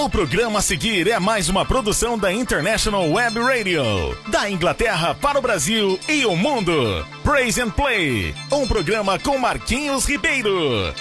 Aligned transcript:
O 0.00 0.08
programa 0.08 0.60
a 0.60 0.62
seguir 0.62 1.08
é 1.08 1.18
mais 1.18 1.48
uma 1.48 1.64
produção 1.64 2.16
da 2.16 2.32
International 2.32 3.10
Web 3.10 3.40
Radio, 3.40 3.82
da 4.28 4.48
Inglaterra 4.48 5.12
para 5.12 5.40
o 5.40 5.42
Brasil 5.42 5.98
e 6.08 6.24
o 6.24 6.36
mundo. 6.36 7.04
Praise 7.24 7.60
and 7.60 7.70
Play, 7.70 8.32
um 8.52 8.64
programa 8.64 9.18
com 9.18 9.36
Marquinhos 9.38 10.04
Ribeiro. 10.06 10.94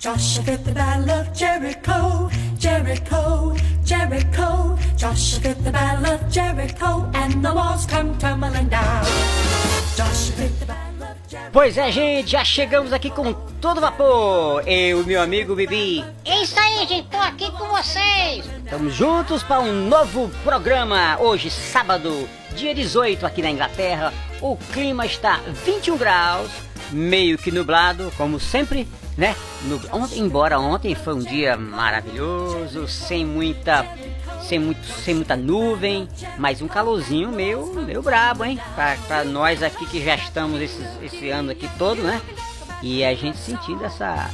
Joshua 0.00 0.44
the 0.44 0.72
battle 0.72 1.20
of 1.20 1.30
Jericho, 1.32 2.28
Jericho, 2.58 3.54
Jericho. 3.84 4.76
Joshua 4.96 5.54
the 5.54 5.70
battle 5.70 6.12
of 6.12 6.28
Jericho, 6.28 7.08
and 7.14 7.44
the 7.44 7.54
walls 7.54 7.86
come 7.86 8.12
tumbling 8.18 8.68
down. 8.68 9.04
Joshua 9.96 10.48
the 10.58 10.66
battle. 10.66 10.93
Pois 11.52 11.78
é, 11.78 11.90
gente, 11.90 12.30
já 12.30 12.44
chegamos 12.44 12.92
aqui 12.92 13.10
com 13.10 13.32
todo 13.60 13.80
vapor. 13.80 14.62
Eu 14.66 15.02
e 15.02 15.04
meu 15.04 15.22
amigo 15.22 15.54
Bibi. 15.54 16.04
É 16.24 16.42
isso 16.42 16.58
aí, 16.58 16.86
gente, 16.86 17.08
tô 17.08 17.18
aqui 17.18 17.50
com 17.52 17.66
vocês. 17.68 18.44
Estamos 18.64 18.94
juntos 18.94 19.42
para 19.42 19.60
um 19.60 19.88
novo 19.88 20.30
programa. 20.42 21.16
Hoje, 21.20 21.50
sábado, 21.50 22.28
dia 22.54 22.74
18, 22.74 23.24
aqui 23.24 23.42
na 23.42 23.50
Inglaterra. 23.50 24.12
O 24.40 24.56
clima 24.56 25.06
está 25.06 25.40
21 25.64 25.96
graus, 25.96 26.50
meio 26.90 27.38
que 27.38 27.50
nublado, 27.50 28.12
como 28.16 28.38
sempre, 28.38 28.86
né? 29.16 29.34
Nu- 29.62 29.80
Ontem, 29.92 30.18
embora 30.20 30.58
ontem 30.58 30.94
foi 30.94 31.14
um 31.14 31.18
dia 31.20 31.56
maravilhoso, 31.56 32.86
sem 32.88 33.24
muita, 33.24 33.86
sem 34.42 34.58
muito, 34.58 34.84
sem 34.86 35.14
muita 35.14 35.36
nuvem, 35.36 36.08
mas 36.38 36.60
um 36.60 36.68
calorzinho 36.68 37.30
meio, 37.30 37.66
meio 37.74 38.02
brabo, 38.02 38.44
hein? 38.44 38.58
Pra 39.06 39.24
nós 39.24 39.62
aqui 39.62 39.86
que 39.86 40.04
já 40.04 40.14
estamos 40.16 40.60
esses, 40.60 40.86
esse 41.02 41.30
ano 41.30 41.50
aqui 41.52 41.68
todo, 41.78 42.02
né? 42.02 42.20
E 42.82 43.04
a 43.04 43.14
gente 43.14 43.38
sentindo 43.38 43.84
essa, 43.84 44.28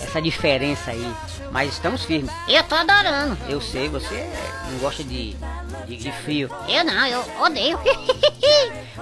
essa 0.00 0.20
diferença 0.20 0.90
aí. 0.90 1.12
Mas 1.50 1.72
estamos 1.72 2.04
firmes. 2.04 2.32
Eu 2.48 2.62
tô 2.64 2.74
adorando. 2.74 3.36
Eu 3.48 3.60
sei, 3.60 3.88
você 3.88 4.28
não 4.70 4.78
gosta 4.78 5.02
de, 5.02 5.36
de, 5.86 5.96
de 5.96 6.12
frio. 6.12 6.48
Eu 6.68 6.84
não, 6.84 7.06
eu 7.06 7.24
odeio. 7.40 7.78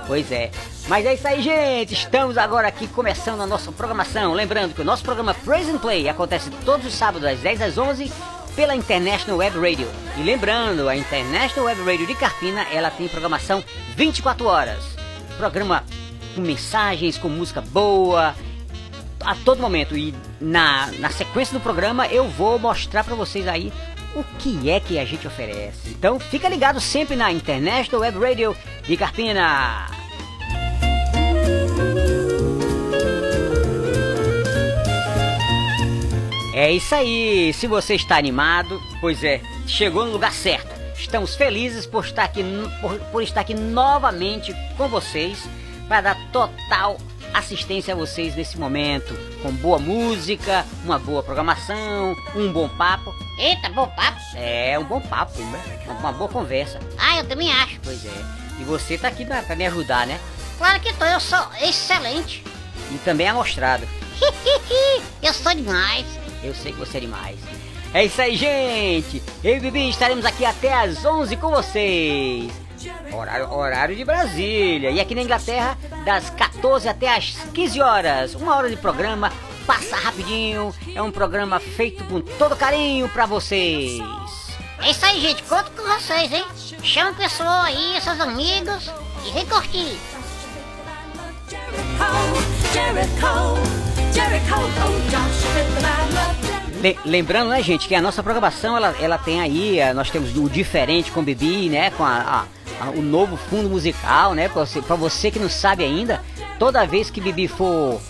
Pois 0.07 0.33
é. 0.33 0.51
Mas 0.87 1.05
é 1.05 1.13
isso 1.13 1.29
aí, 1.29 1.43
gente. 1.43 1.93
Estamos 1.93 2.39
agora 2.39 2.67
aqui 2.69 2.87
começando 2.87 3.43
a 3.43 3.47
nossa 3.47 3.71
programação. 3.71 4.33
Lembrando 4.33 4.75
que 4.75 4.81
o 4.81 4.85
nosso 4.85 5.03
programa 5.03 5.35
Praise 5.35 5.71
and 5.71 5.77
Play 5.77 6.09
acontece 6.09 6.49
todos 6.65 6.87
os 6.87 6.95
sábados 6.95 7.29
às 7.29 7.39
10 7.41 7.61
às 7.61 7.77
11 7.77 8.11
pela 8.57 8.75
International 8.75 9.39
Web 9.39 9.59
Radio. 9.59 9.87
E 10.17 10.23
lembrando, 10.23 10.89
a 10.89 10.97
International 10.97 11.67
Web 11.67 11.83
Radio 11.85 12.07
de 12.07 12.15
Carpina, 12.15 12.67
ela 12.73 12.91
tem 12.91 13.07
programação 13.07 13.63
24 13.97 14.47
horas. 14.47 14.83
Programa 15.37 15.85
com 16.35 16.41
mensagens, 16.41 17.19
com 17.19 17.29
música 17.29 17.61
boa, 17.61 18.35
a 19.21 19.35
todo 19.35 19.61
momento. 19.61 19.97
E 19.97 20.15
na, 20.41 20.91
na 20.99 21.11
sequência 21.11 21.57
do 21.57 21.63
programa 21.63 22.07
eu 22.07 22.29
vou 22.29 22.59
mostrar 22.59 23.05
pra 23.05 23.15
vocês 23.15 23.47
aí 23.47 23.73
o 24.15 24.25
que 24.39 24.71
é 24.71 24.81
que 24.81 24.99
a 24.99 25.05
gente 25.05 25.27
oferece. 25.27 25.91
Então 25.91 26.19
fica 26.19 26.49
ligado 26.49 26.81
sempre 26.81 27.17
na 27.17 27.31
International 27.31 28.01
Web 28.01 28.19
Radio 28.19 28.57
de 28.83 28.97
Carpina. 28.97 29.87
É 36.55 36.73
isso 36.73 36.93
aí, 36.93 37.53
se 37.55 37.69
você 37.69 37.95
está 37.95 38.19
animado, 38.19 38.83
pois 39.01 39.23
é, 39.23 39.41
chegou 39.65 40.05
no 40.05 40.11
lugar 40.11 40.33
certo. 40.33 40.77
Estamos 40.99 41.37
felizes 41.37 41.87
por 41.87 42.05
estar 42.05 42.25
aqui, 42.25 42.43
por, 42.81 42.99
por 43.13 43.23
estar 43.23 43.43
aqui 43.43 43.55
novamente 43.55 44.53
com 44.77 44.89
vocês 44.89 45.49
para 45.87 46.01
dar 46.01 46.17
total 46.33 46.99
assistência 47.35 47.95
a 47.95 47.97
vocês 47.97 48.35
nesse 48.35 48.59
momento, 48.59 49.15
com 49.43 49.53
boa 49.53 49.79
música, 49.79 50.65
uma 50.85 50.99
boa 50.99 51.23
programação, 51.23 52.17
um 52.35 52.53
bom 52.53 52.69
papo. 52.69 53.15
Eita, 53.39 53.69
bom 53.69 53.87
papo. 53.89 54.19
É, 54.35 54.79
um 54.79 54.85
bom 54.85 55.01
papo, 55.01 55.41
né? 55.41 55.85
Uma 56.01 56.13
boa 56.13 56.29
conversa. 56.29 56.79
Ah, 56.99 57.19
eu 57.19 57.25
também 57.25 57.53
acho. 57.53 57.79
Pois 57.83 58.05
é. 58.05 58.25
E 58.61 58.65
você 58.65 58.99
tá 58.99 59.09
aqui 59.09 59.25
pra, 59.25 59.43
pra 59.43 59.55
me 59.55 59.67
ajudar, 59.67 60.07
né? 60.07 60.21
Claro 60.57 60.81
que 60.81 60.93
tô, 60.95 61.05
eu 61.05 61.21
sou 61.21 61.39
excelente. 61.63 62.45
E 62.91 62.99
também 62.99 63.29
amostrado. 63.29 63.87
eu 65.23 65.33
sou 65.33 65.55
demais. 65.55 66.07
Eu 66.43 66.55
sei 66.55 66.73
que 66.73 66.79
você 66.79 66.99
é 66.99 67.01
demais. 67.01 67.39
É 67.95 68.05
isso 68.05 68.21
aí, 68.21 68.37
gente! 68.37 69.23
Eu 69.43 69.57
e 69.57 69.61
Bibi 69.61 69.89
estaremos 69.89 70.25
aqui 70.25 70.45
até 70.45 70.75
às 70.75 71.05
11 71.05 71.37
com 71.37 71.49
vocês. 71.51 72.68
Horário, 73.13 73.53
horário 73.53 73.97
de 73.97 74.05
Brasília. 74.05 74.91
E 74.91 75.01
aqui 75.01 75.15
na 75.15 75.23
Inglaterra, 75.23 75.77
das 76.05 76.31
14 76.31 76.89
até 76.89 77.15
às 77.17 77.35
15 77.53 77.81
horas. 77.81 78.35
Uma 78.35 78.57
hora 78.57 78.69
de 78.69 78.77
programa, 78.77 79.33
passa 79.67 79.97
rapidinho. 79.97 80.75
É 80.95 81.03
um 81.03 81.11
programa 81.11 81.61
feito 81.61 82.05
com 82.05 82.21
todo 82.21 82.57
carinho 82.57 83.09
pra 83.09 83.27
vocês. 83.27 84.01
É 84.83 84.91
isso 84.91 85.05
aí, 85.05 85.21
gente, 85.21 85.43
conto 85.43 85.71
com 85.73 85.83
vocês, 85.83 86.33
hein? 86.33 86.45
Chama 86.83 87.11
o 87.11 87.15
pessoal 87.15 87.63
aí, 87.63 88.01
seus 88.01 88.21
amigos, 88.21 88.91
e 89.27 89.33
vem 89.33 89.45
curtir. 89.47 89.99
Jericho, 92.73 93.57
Jericho, 94.13 94.55
oh 94.55 94.99
fit 95.55 95.75
the 95.75 95.81
battle 95.81 96.19
of 96.19 96.47
Jericho. 96.47 96.58
Le- 96.81 96.97
lembrando, 97.05 97.51
né, 97.51 97.63
gente, 97.63 97.89
que 97.89 97.95
a 97.95 98.01
nossa 98.01 98.23
programação 98.23 98.77
ela, 98.77 98.95
ela 99.01 99.19
tem 99.19 99.41
aí, 99.41 99.81
eh, 99.81 99.93
nós 99.93 100.11
temos 100.11 100.37
o 100.37 100.49
diferente 100.49 101.11
com 101.11 101.21
o 101.21 101.23
Bibi, 101.23 101.69
né, 101.69 101.91
com 101.91 102.05
a, 102.05 102.47
a- 102.81 102.85
a- 102.87 102.91
o 102.91 103.03
novo 103.03 103.37
fundo 103.37 103.69
musical, 103.69 104.33
né, 104.35 104.49
pra 104.49 104.65
você, 104.65 104.81
pra 104.81 104.95
você 104.95 105.31
que 105.31 105.41
não 105.41 105.49
sabe 105.49 105.83
ainda, 105.85 106.23
toda 106.59 106.87
vez 106.87 107.11
que 107.11 107.21
Bibi 107.21 107.49
for 107.49 108.01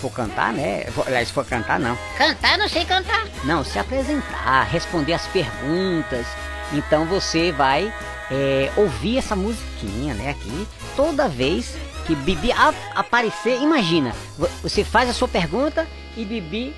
for 0.00 0.10
cantar, 0.12 0.52
né, 0.52 0.84
aliás, 1.06 1.30
for 1.30 1.44
cantar 1.44 1.80
não, 1.80 1.96
Cantar, 2.18 2.58
não 2.58 2.68
sei 2.68 2.84
cantar. 2.84 3.26
não, 3.44 3.64
se 3.64 3.78
apresentar, 3.78 4.64
responder 4.64 5.14
as 5.14 5.26
perguntas, 5.26 6.26
então 6.72 7.04
você 7.06 7.50
vai 7.52 7.92
eh, 8.30 8.70
ouvir 8.76 9.18
essa 9.18 9.34
musiquinha, 9.36 10.14
né, 10.14 10.30
aqui, 10.30 10.66
toda 10.96 11.28
vez 11.28 11.74
que 12.06 12.14
Bibi 12.14 12.50
aparecer, 12.94 13.60
imagina, 13.60 14.12
vo- 14.38 14.48
você 14.62 14.82
faz 14.84 15.08
a 15.08 15.12
sua 15.12 15.28
pergunta 15.28 15.86
e 16.16 16.24
Bibi 16.24 16.74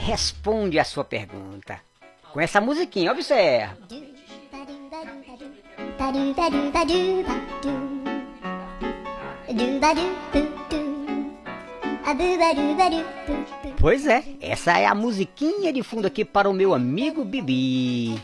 responde 0.00 0.78
a 0.78 0.84
sua 0.84 1.04
pergunta. 1.04 1.80
Com 2.32 2.40
essa 2.40 2.60
musiquinha, 2.60 3.12
observa. 3.12 3.76
Pois 13.78 14.06
é, 14.06 14.24
essa 14.40 14.78
é 14.78 14.86
a 14.86 14.94
musiquinha 14.94 15.72
de 15.72 15.82
fundo 15.82 16.06
aqui 16.06 16.24
para 16.24 16.48
o 16.48 16.54
meu 16.54 16.72
amigo 16.74 17.24
Bibi. 17.24 18.14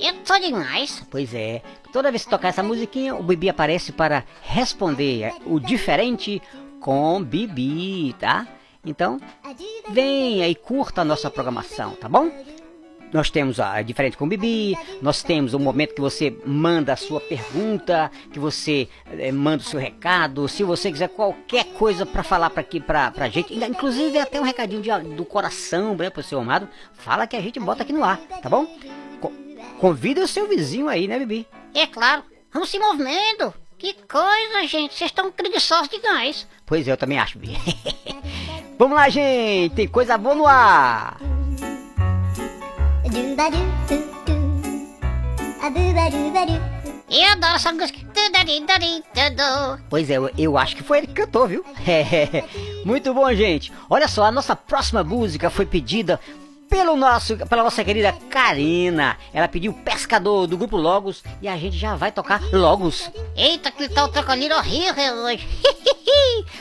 Eu 0.00 0.14
sou 0.24 0.38
demais. 0.38 1.02
Pois 1.10 1.32
é, 1.34 1.62
toda 1.92 2.10
vez 2.10 2.24
que 2.24 2.30
tocar 2.30 2.48
essa 2.48 2.62
musiquinha, 2.62 3.14
o 3.14 3.22
Bibi 3.22 3.48
aparece 3.48 3.92
para 3.92 4.24
responder 4.42 5.32
o 5.46 5.58
diferente 5.58 6.42
com 6.80 7.22
Bibi, 7.22 8.14
tá? 8.14 8.46
Então, 8.86 9.20
venha 9.90 10.48
e 10.48 10.54
curta 10.54 11.00
a 11.00 11.04
nossa 11.04 11.30
programação, 11.30 11.92
tá 11.92 12.08
bom? 12.08 12.30
Nós 13.12 13.30
temos 13.30 13.60
a 13.60 13.80
diferente 13.82 14.16
com 14.16 14.28
Bibi, 14.28 14.76
nós 15.00 15.22
temos 15.22 15.54
o 15.54 15.60
momento 15.60 15.94
que 15.94 16.00
você 16.00 16.36
manda 16.44 16.92
a 16.92 16.96
sua 16.96 17.20
pergunta, 17.20 18.10
que 18.32 18.38
você 18.38 18.88
eh, 19.12 19.30
manda 19.30 19.62
o 19.62 19.66
seu 19.66 19.78
recado, 19.78 20.48
se 20.48 20.64
você 20.64 20.90
quiser 20.90 21.08
qualquer 21.10 21.64
coisa 21.74 22.04
para 22.04 22.24
falar 22.24 22.50
para 22.50 22.60
aqui 22.62 22.80
pra, 22.80 23.10
pra 23.12 23.28
gente, 23.28 23.54
inclusive 23.54 24.18
até 24.18 24.40
um 24.40 24.44
recadinho 24.44 24.82
de- 24.82 25.14
do 25.14 25.24
coração, 25.24 25.94
né, 25.94 26.10
pro 26.10 26.22
seu 26.22 26.40
amado, 26.40 26.68
fala 26.94 27.26
que 27.28 27.36
a 27.36 27.40
gente 27.40 27.60
bota 27.60 27.84
aqui 27.84 27.92
no 27.92 28.02
ar, 28.04 28.18
tá 28.42 28.48
bom? 28.50 28.66
Co- 29.20 29.32
convida 29.78 30.22
o 30.24 30.28
seu 30.28 30.48
vizinho 30.48 30.88
aí, 30.88 31.06
né, 31.06 31.18
Bibi? 31.18 31.46
É 31.74 31.86
claro. 31.86 32.24
Vamos 32.52 32.68
se 32.70 32.78
movendo. 32.78 33.54
Que 33.78 33.92
coisa, 33.92 34.66
gente. 34.66 34.94
Vocês 34.94 35.10
estão 35.10 35.30
preguiçosos 35.30 35.88
demais. 35.88 36.46
Pois 36.64 36.88
é, 36.88 36.92
eu 36.92 36.96
também 36.96 37.18
acho, 37.18 37.38
Bibi. 37.38 37.56
Vamos 38.78 38.96
lá, 38.96 39.08
gente, 39.08 39.74
tem 39.74 39.88
coisa 39.88 40.18
boa 40.18 40.34
no 40.34 40.46
ar. 40.46 41.18
Eu 47.08 47.28
adoro 47.32 47.54
essa 47.54 47.72
música. 47.72 47.98
Pois 49.88 50.10
é, 50.10 50.18
eu, 50.18 50.30
eu 50.36 50.58
acho 50.58 50.76
que 50.76 50.82
foi 50.82 50.98
ele 50.98 51.06
que 51.06 51.14
cantou, 51.14 51.46
viu? 51.46 51.64
É, 51.88 52.44
muito 52.84 53.14
bom, 53.14 53.32
gente. 53.32 53.72
Olha 53.88 54.08
só, 54.08 54.24
a 54.24 54.32
nossa 54.32 54.54
próxima 54.54 55.02
música 55.02 55.48
foi 55.48 55.64
pedida 55.64 56.20
pelo 56.68 56.96
nosso, 56.96 57.36
pela 57.46 57.62
nossa 57.62 57.84
querida 57.84 58.12
Karina. 58.30 59.16
Ela 59.32 59.48
pediu 59.48 59.72
Pescador 59.72 60.46
do 60.46 60.56
grupo 60.56 60.76
Logos 60.76 61.22
e 61.40 61.48
a 61.48 61.56
gente 61.56 61.76
já 61.76 61.94
vai 61.96 62.12
tocar 62.12 62.40
Logos. 62.52 63.10
Eita, 63.36 63.70
que 63.70 63.88
tal 63.88 64.08
trocadilho 64.08 64.56
horrível 64.56 65.14
hoje. 65.24 65.46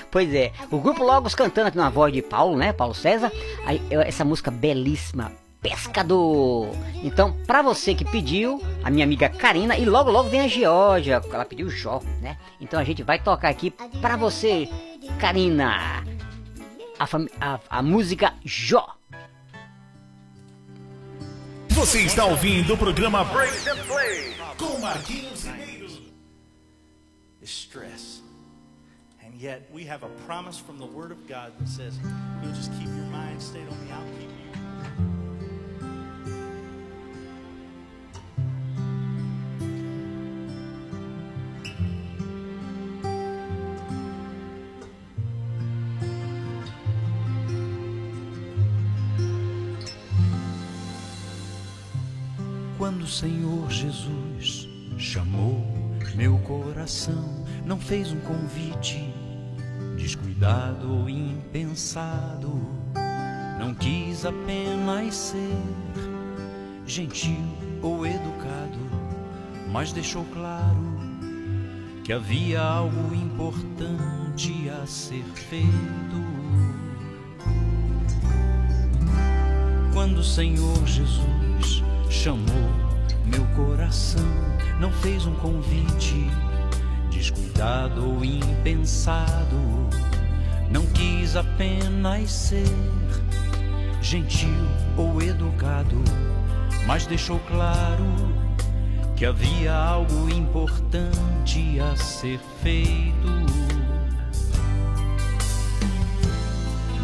Pois 0.10 0.34
é, 0.34 0.52
o 0.72 0.80
grupo 0.80 1.04
Logos 1.04 1.36
cantando 1.36 1.68
aqui 1.68 1.78
na 1.78 1.90
voz 1.90 2.12
de 2.12 2.22
Paulo, 2.22 2.56
né? 2.58 2.72
Paulo 2.72 2.94
César. 2.94 3.32
Essa 4.06 4.24
música 4.24 4.50
belíssima, 4.50 5.32
Pescador. 5.62 6.70
Então, 7.04 7.36
pra 7.46 7.62
você 7.62 7.94
que 7.94 8.06
pediu, 8.06 8.62
a 8.84 8.90
minha 8.90 9.04
amiga 9.06 9.28
Karina, 9.30 9.78
e 9.78 9.86
logo 9.86 10.10
logo 10.10 10.30
vem 10.30 10.42
a 10.42 10.48
Georgia, 10.48 11.22
ela 11.32 11.46
pediu 11.46 11.70
Jó, 11.70 12.02
né? 12.22 12.38
Então 12.62 12.80
a 12.80 12.84
gente 12.84 13.04
vai 13.04 13.20
tocar 13.20 13.50
aqui 13.50 13.72
pra 14.02 14.16
você, 14.16 14.70
Karina. 15.20 16.04
a, 17.00 17.06
a, 17.42 17.60
a 17.70 17.82
música 17.82 18.34
Jó. 18.44 18.88
Você 21.76 22.04
está 22.04 22.24
ouvindo 22.24 22.74
o 22.74 22.78
programa 22.78 23.22
and 23.22 23.86
Play 23.86 24.34
com 24.58 24.80
Marquinhos 24.80 25.44
Ribeiro. 25.44 25.90
stress. 27.44 28.22
And 29.22 29.36
yet 29.36 29.70
we 29.74 29.84
have 29.84 30.04
a 30.04 30.10
promise 30.26 30.58
from 30.58 30.78
the 30.80 30.86
Word 30.86 31.12
of 31.12 31.28
God 31.28 31.52
that 31.60 31.68
says, 31.68 32.00
you'll 32.42 32.54
just 32.54 32.72
keep 32.80 32.88
your 32.88 33.06
mind 33.12 33.42
stayed 33.42 33.68
on 33.68 33.86
me, 33.86 33.92
I'll 33.92 34.06
Quando 53.06 53.12
o 53.12 53.14
Senhor 53.14 53.70
Jesus 53.70 54.68
chamou 54.98 55.64
meu 56.16 56.40
coração, 56.40 57.46
não 57.64 57.80
fez 57.80 58.12
um 58.12 58.20
convite 58.22 59.14
descuidado 59.96 60.92
ou 60.92 61.08
impensado, 61.08 62.60
não 63.60 63.76
quis 63.76 64.26
apenas 64.26 65.14
ser 65.14 65.56
gentil 66.88 67.46
ou 67.84 68.08
educado, 68.08 68.80
mas 69.72 69.92
deixou 69.92 70.26
claro 70.34 70.98
que 72.04 72.12
havia 72.12 72.60
algo 72.60 73.14
importante 73.14 74.68
a 74.82 74.88
ser 74.88 75.24
feito. 75.36 76.26
Quando 79.94 80.18
o 80.18 80.24
Senhor 80.24 80.84
Jesus 80.88 81.84
chamou 82.10 82.85
meu 83.26 83.46
coração, 83.56 84.26
não 84.80 84.92
fez 84.92 85.26
um 85.26 85.34
convite 85.36 86.30
descuidado 87.10 88.06
ou 88.06 88.24
impensado, 88.24 89.90
não 90.70 90.86
quis 90.88 91.36
apenas 91.36 92.32
ser 92.32 92.66
gentil 94.02 94.68
ou 94.98 95.22
educado, 95.22 96.04
mas 96.86 97.06
deixou 97.06 97.40
claro 97.48 98.06
que 99.16 99.26
havia 99.26 99.74
algo 99.74 100.30
importante 100.30 101.80
a 101.80 101.96
ser 101.96 102.40
feito. 102.62 103.30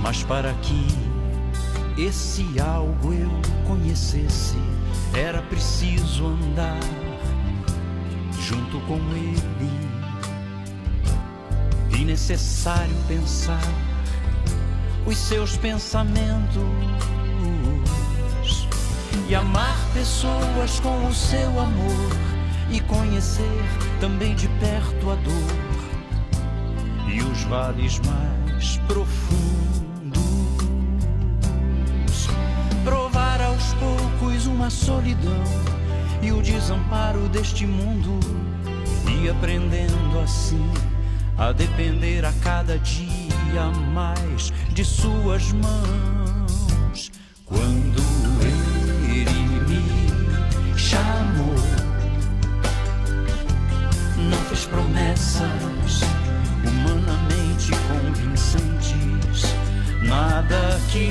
Mas 0.01 0.23
para 0.23 0.53
que 0.55 0.87
esse 1.97 2.59
algo 2.59 3.13
eu 3.13 3.31
conhecesse, 3.67 4.57
era 5.13 5.41
preciso 5.43 6.27
andar 6.27 6.79
junto 8.39 8.79
com 8.81 8.97
ele. 9.15 9.91
E 11.97 12.05
necessário 12.05 12.95
pensar 13.07 13.61
os 15.05 15.17
seus 15.17 15.57
pensamentos 15.57 16.61
e 19.27 19.35
amar 19.35 19.77
pessoas 19.93 20.79
com 20.81 21.07
o 21.07 21.13
seu 21.13 21.59
amor 21.59 22.09
e 22.69 22.79
conhecer 22.81 23.63
também 23.99 24.35
de 24.35 24.47
perto 24.59 25.09
a 25.09 25.15
dor 25.15 25.71
e 27.07 27.21
os 27.21 27.43
vales 27.43 27.99
mais 27.99 28.77
profundos. 28.87 29.80
Poucos 34.41 34.45
uma 34.47 34.69
solidão 34.69 35.43
e 36.21 36.31
o 36.31 36.41
desamparo 36.41 37.27
deste 37.29 37.65
mundo 37.65 38.19
e 39.07 39.29
aprendendo 39.29 40.19
assim 40.23 40.71
a 41.37 41.51
depender 41.51 42.25
a 42.25 42.31
cada 42.43 42.77
dia 42.79 43.65
mais 43.93 44.51
de 44.73 44.85
suas 44.85 45.51
mãos. 45.53 47.11
Quando 47.45 48.01
ele 49.03 49.59
me 49.67 50.77
chamou, 50.77 51.55
não 54.17 54.37
fez 54.47 54.65
promessas 54.65 56.01
humanamente 56.65 57.71
convincentes, 57.87 59.43
nada 60.03 60.79
que 60.91 61.10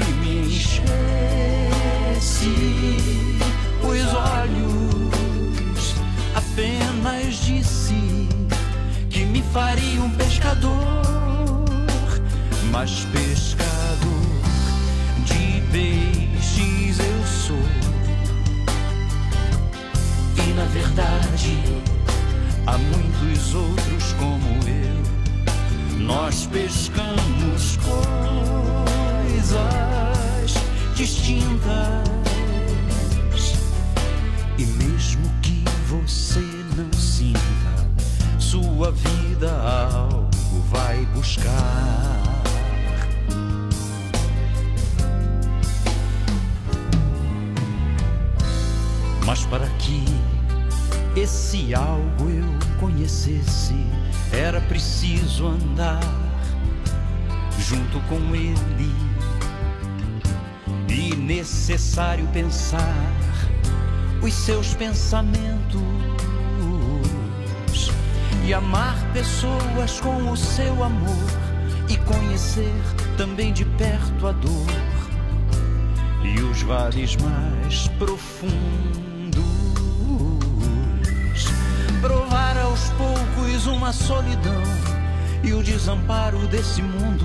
desse 86.60 86.82
mundo 86.82 87.24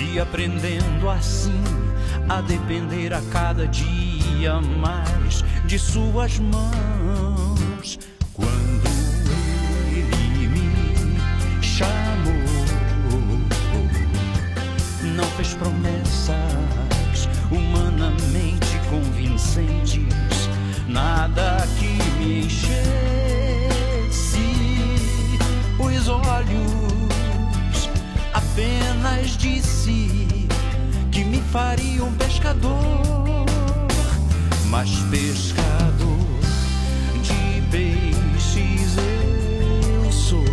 e 0.00 0.20
aprendendo 0.20 1.10
assim 1.10 1.64
a 2.28 2.40
depender 2.40 3.12
a 3.12 3.20
cada 3.22 3.66
dia 3.66 4.60
mais 4.60 5.44
de 5.66 5.76
suas 5.76 6.38
mãos. 6.38 7.98
Apenas 29.10 29.36
disse 29.36 30.48
que 31.10 31.24
me 31.24 31.40
faria 31.50 32.04
um 32.04 32.12
pescador, 32.14 33.44
mas 34.66 34.88
pescador 35.10 36.16
de 37.20 37.60
peixes 37.72 38.96
eu 38.96 40.12
sou. 40.12 40.44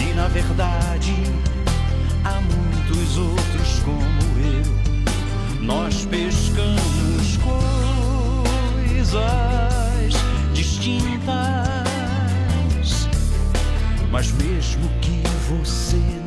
E 0.00 0.14
na 0.14 0.28
verdade 0.28 1.12
há 2.24 2.40
muitos 2.40 3.18
outros 3.18 3.80
como 3.84 4.22
eu. 4.38 4.62
Nós 5.60 6.06
pescamos 6.06 7.36
coisas 9.02 9.20
distintas, 10.54 11.88
mas 14.12 14.30
mesmo 14.32 14.88
que 15.00 15.20
você 15.48 16.19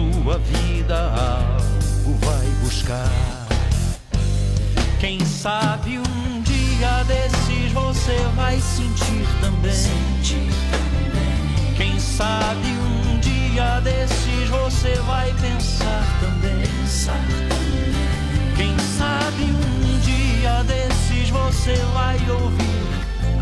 sua 0.00 0.38
vida 0.38 1.12
algo 1.12 2.18
vai 2.24 2.46
buscar. 2.62 3.46
Quem 4.98 5.20
sabe 5.24 5.98
um 5.98 6.40
dia 6.40 7.04
desses 7.04 7.72
você 7.72 8.16
vai 8.34 8.58
sentir 8.60 9.26
também. 9.40 9.72
Quem 11.76 11.98
sabe 12.00 12.68
um 12.68 13.18
dia 13.20 13.80
desses 13.80 14.48
você 14.48 14.94
vai 15.06 15.32
pensar 15.34 16.06
também. 16.20 16.60
Quem 18.56 18.78
sabe 18.78 19.44
um 19.44 19.98
dia 20.00 20.62
desses 20.64 21.28
você 21.30 21.74
vai 21.92 22.16
ouvir 22.30 22.88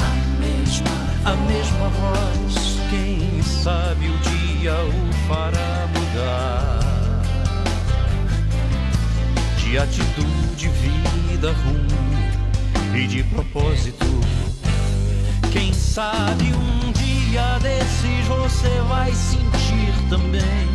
a 0.01 0.41
mesma, 0.41 0.91
a 1.25 1.35
mesma 1.47 1.89
voz. 1.89 2.79
Quem 2.91 3.43
sabe 3.43 4.09
o 4.09 4.19
dia 4.19 4.38
o 4.75 5.13
fará 5.27 5.89
mudar 5.95 6.81
de 9.57 9.79
atitude, 9.79 10.69
vida, 10.69 11.53
rumo 11.53 12.97
e 12.97 13.07
de 13.07 13.23
propósito. 13.25 14.07
Quem 15.51 15.73
sabe 15.73 16.53
um 16.53 16.93
dia 16.93 17.59
desses 17.61 18.27
você 18.27 18.81
vai 18.89 19.13
sentir 19.13 19.93
também. 20.11 20.69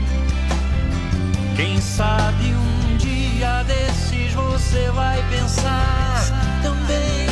Quem 1.55 1.79
sabe 1.79 2.53
um 2.53 2.97
dia 2.97 3.63
desses 3.63 4.33
você 4.33 4.89
vai 4.91 5.23
pensar 5.29 6.61
também. 6.63 7.27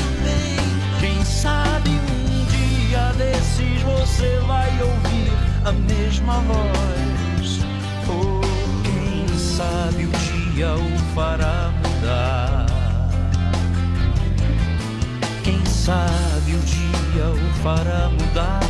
Quem 1.00 1.26
sabe 1.26 1.90
um 1.90 2.46
dia 2.46 3.14
desses 3.18 3.82
você 3.82 4.40
vai 4.46 4.70
ouvir 4.82 5.41
a 5.66 5.72
mesma 5.72 6.40
voz. 6.42 7.60
Oh, 8.10 8.42
quem 8.84 9.38
sabe 9.38 10.06
o 10.06 10.10
dia 10.10 10.74
o 10.74 11.00
fará 11.14 11.72
mudar. 11.84 12.66
Quem 15.44 15.64
sabe 15.66 16.56
o 16.56 16.60
dia 16.60 17.26
o 17.30 17.54
fará 17.62 18.10
mudar 18.10 18.62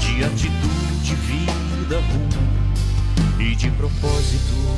de 0.00 0.24
atitude, 0.24 1.14
vida, 1.14 2.00
rumo 2.00 3.40
e 3.40 3.54
de 3.54 3.70
propósito. 3.70 4.77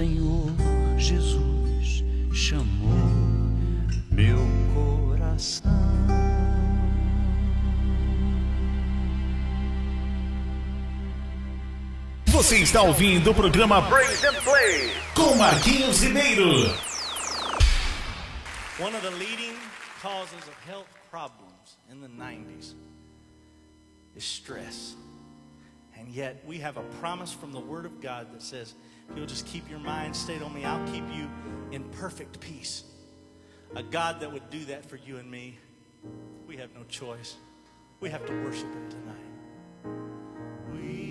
Senhor 0.00 0.46
Jesus 0.96 2.02
chamou 2.32 2.88
meu 4.10 4.38
coração. 4.72 5.70
Você 12.24 12.60
está 12.60 12.80
ouvindo 12.80 13.30
o 13.30 13.34
programa 13.34 13.86
Praise 13.90 14.24
and 14.26 14.40
Play 14.42 14.90
com 15.14 15.34
Marquinhos 15.34 16.02
Ribeiro. 16.02 16.48
One 18.78 18.96
of 18.96 19.02
the 19.02 19.10
leading 19.18 19.54
causes 20.00 20.32
of 20.48 20.54
health 20.66 20.88
problems 21.10 21.76
in 21.92 22.00
the 22.00 22.08
90s 22.08 22.74
is 24.16 24.24
stress. 24.24 24.96
And 25.94 26.08
yet 26.08 26.42
we 26.46 26.56
have 26.60 26.78
a 26.78 26.84
promise 27.02 27.34
from 27.34 27.52
the 27.52 27.60
Word 27.60 27.84
of 27.84 28.00
God 28.00 28.32
that 28.32 28.40
says, 28.40 28.74
you'll 29.16 29.26
just 29.26 29.46
keep 29.46 29.68
your 29.68 29.78
mind 29.80 30.14
stayed 30.14 30.42
on 30.42 30.52
me, 30.54 30.64
I'll 30.64 30.86
keep 30.92 31.04
you 31.14 31.28
in 31.72 31.84
perfect 31.90 32.40
peace. 32.40 32.84
A 33.76 33.82
God 33.82 34.20
that 34.20 34.32
would 34.32 34.50
do 34.50 34.64
that 34.66 34.84
for 34.84 34.96
you 34.96 35.18
and 35.18 35.30
me, 35.30 35.58
we 36.46 36.56
have 36.56 36.74
no 36.74 36.82
choice. 36.84 37.36
We 38.00 38.08
have 38.10 38.24
to 38.26 38.32
worship 38.44 38.72
Him 38.72 38.88
tonight. 38.88 39.30
Yes, 40.72 41.09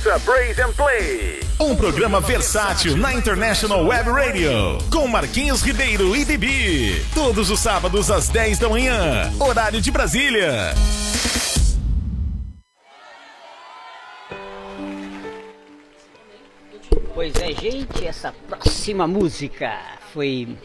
Ouça 0.00 0.18
Praise 0.20 0.58
and 0.58 0.72
Play. 0.72 1.40
Um 1.60 1.76
programa 1.76 2.22
versátil 2.22 2.96
na 2.96 3.12
International 3.12 3.84
Web 3.84 4.08
Radio. 4.08 4.78
Com 4.90 5.06
Marquinhos 5.06 5.60
Ribeiro 5.60 6.16
e 6.16 6.24
Bibi. 6.24 7.04
Todos 7.14 7.50
os 7.50 7.60
sábados 7.60 8.10
às 8.10 8.30
10 8.30 8.58
da 8.60 8.68
manhã. 8.70 9.30
Horário 9.38 9.78
de 9.78 9.90
Brasília. 9.90 10.74
Pois 17.14 17.34
é, 17.36 17.52
gente, 17.52 18.06
essa 18.06 18.32
próxima 18.48 19.06
música 19.06 19.78
foi 20.14 20.56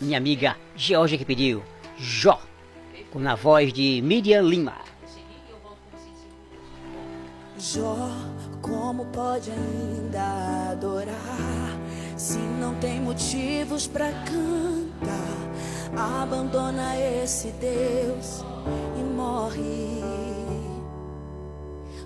minha 0.00 0.16
amiga 0.16 0.56
Georgia 0.74 1.18
que 1.18 1.26
pediu. 1.26 1.62
Jó, 1.98 2.40
com 3.10 3.18
na 3.18 3.34
voz 3.34 3.70
de 3.70 4.00
Miriam 4.02 4.40
Lima. 4.40 4.76
Jó, 7.58 8.08
como 8.88 9.04
pode 9.04 9.50
ainda 9.50 10.70
adorar 10.70 11.78
se 12.16 12.38
não 12.38 12.74
tem 12.76 13.02
motivos 13.02 13.86
para 13.86 14.10
cantar? 14.10 16.22
Abandona 16.22 16.96
esse 16.96 17.48
Deus 17.60 18.42
e 18.98 19.02
morre. 19.14 20.02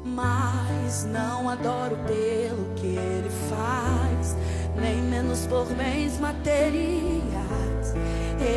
Mas 0.04 1.04
não 1.04 1.48
adoro 1.48 1.96
pelo 1.98 2.74
que 2.74 2.96
ele 2.96 3.30
faz, 3.48 4.36
nem 4.74 5.00
menos 5.02 5.46
por 5.46 5.66
bens 5.66 6.18
materiais. 6.18 7.94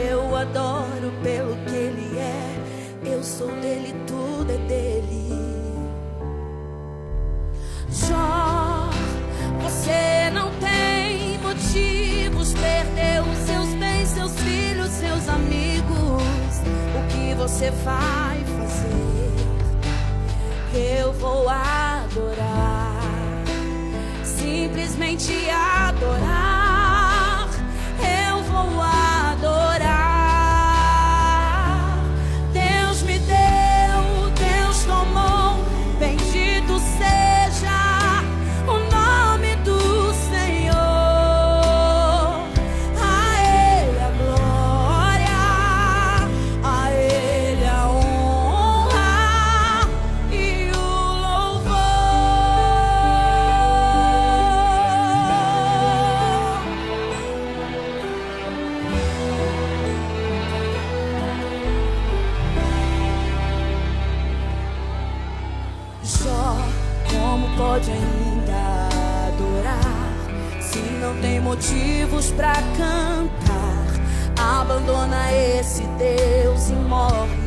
Eu 0.10 0.36
adoro 0.36 1.14
pelo 1.22 1.56
que 1.66 1.76
ele 1.76 2.18
é, 2.18 3.06
eu 3.06 3.24
sou 3.24 3.52
dele, 3.62 3.94
tudo 4.08 4.52
é 4.52 4.58
dele. 4.68 5.45
Você 9.64 10.30
não 10.32 10.52
tem 10.60 11.40
motivos, 11.40 12.54
perdeu 12.54 13.24
seus 13.46 13.70
bens, 13.80 14.10
seus 14.10 14.32
filhos, 14.42 14.90
seus 14.90 15.28
amigos. 15.28 16.24
O 16.94 17.08
que 17.10 17.34
você 17.36 17.72
vai 17.84 18.44
fazer? 18.60 18.96
Eu 21.02 21.14
vou 21.14 21.50
adorar, 21.50 23.02
simplesmente 24.24 25.50
adorar. 25.50 26.45
Deus 76.06 76.70
e 76.70 76.74
morre. 76.74 77.46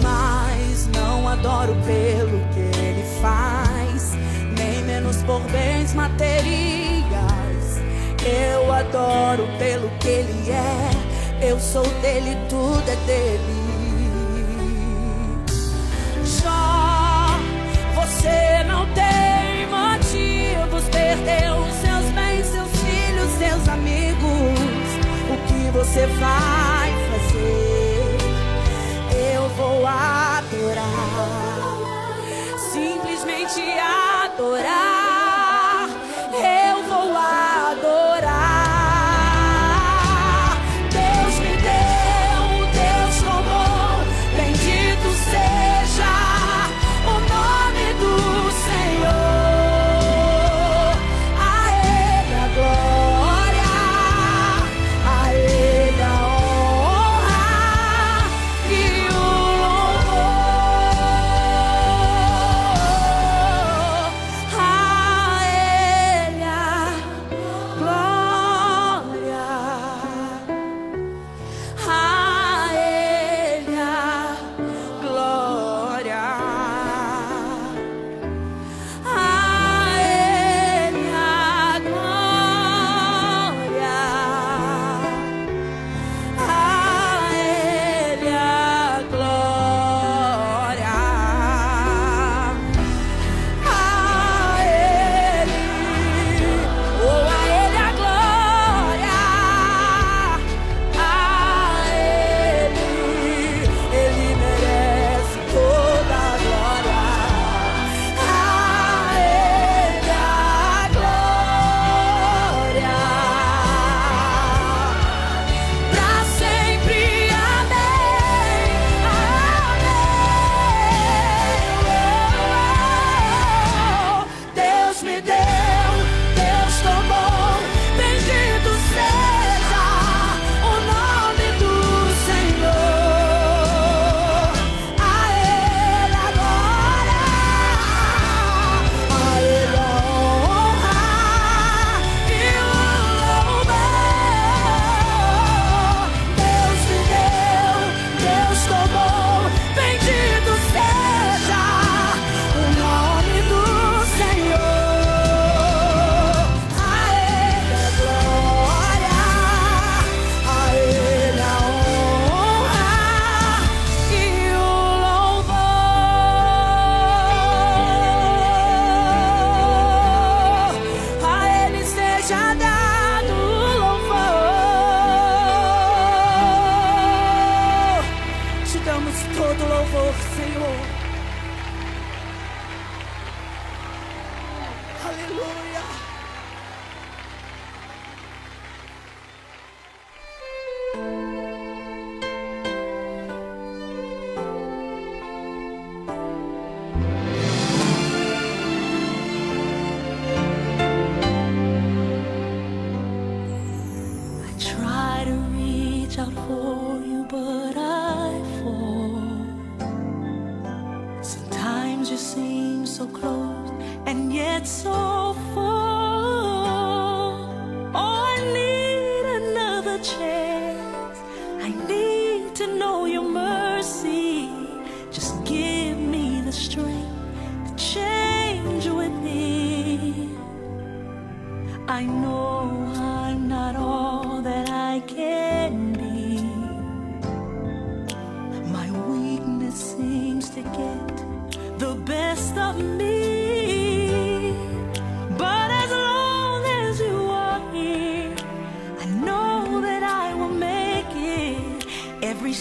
Mas 0.00 0.86
não 0.94 1.28
adoro 1.28 1.74
pelo 1.84 2.38
que 2.52 2.60
ele 2.78 3.04
faz, 3.20 4.12
nem 4.56 4.84
menos 4.84 5.16
por 5.24 5.40
bens 5.50 5.92
materiais. 5.92 7.04
Eu 8.24 8.72
adoro 8.72 9.48
pelo 9.58 9.90
que 9.98 10.08
ele 10.08 10.50
é, 10.52 11.48
eu 11.48 11.58
sou 11.58 11.86
dele, 12.00 12.36
tudo 12.48 12.88
é 12.88 12.96
dele. 13.04 13.64
Jó, 16.24 17.38
você 17.96 18.62
não 18.68 18.86
tem 18.94 19.66
motivos, 19.66 20.84
perdeu 20.90 21.64
seus 21.80 21.83
você 25.94 26.06
vai 26.06 26.92
fazer? 27.08 28.16
Eu 29.32 29.48
vou 29.50 29.86
adorar, 29.86 30.82
simplesmente 32.72 33.60
adorar. 34.24 34.83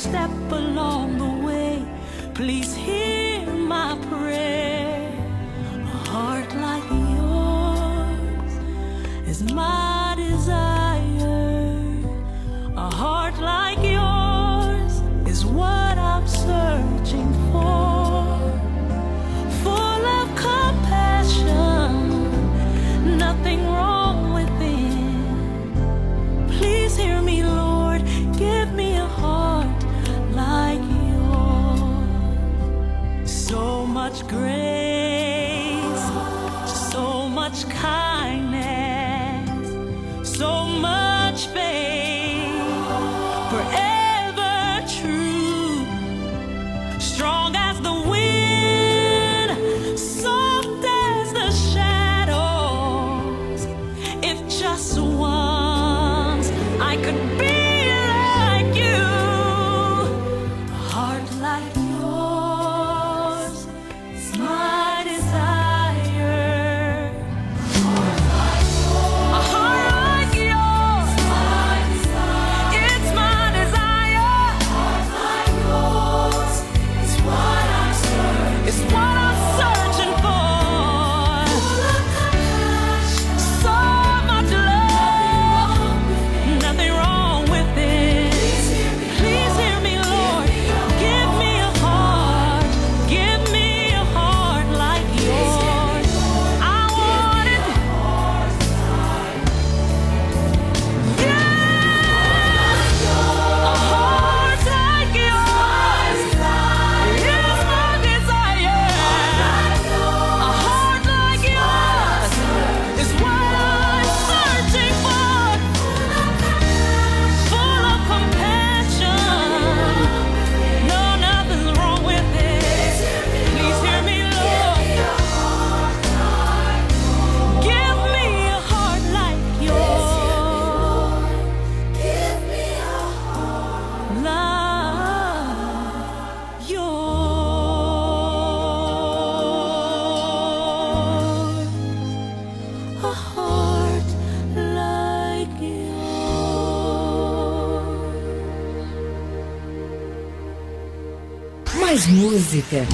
step 0.04 0.32
along 0.52 1.18
the 1.18 1.46
way. 1.48 1.82
Please 2.34 2.76
hear 2.76 3.46
my 3.46 3.98
prayer. 4.10 4.23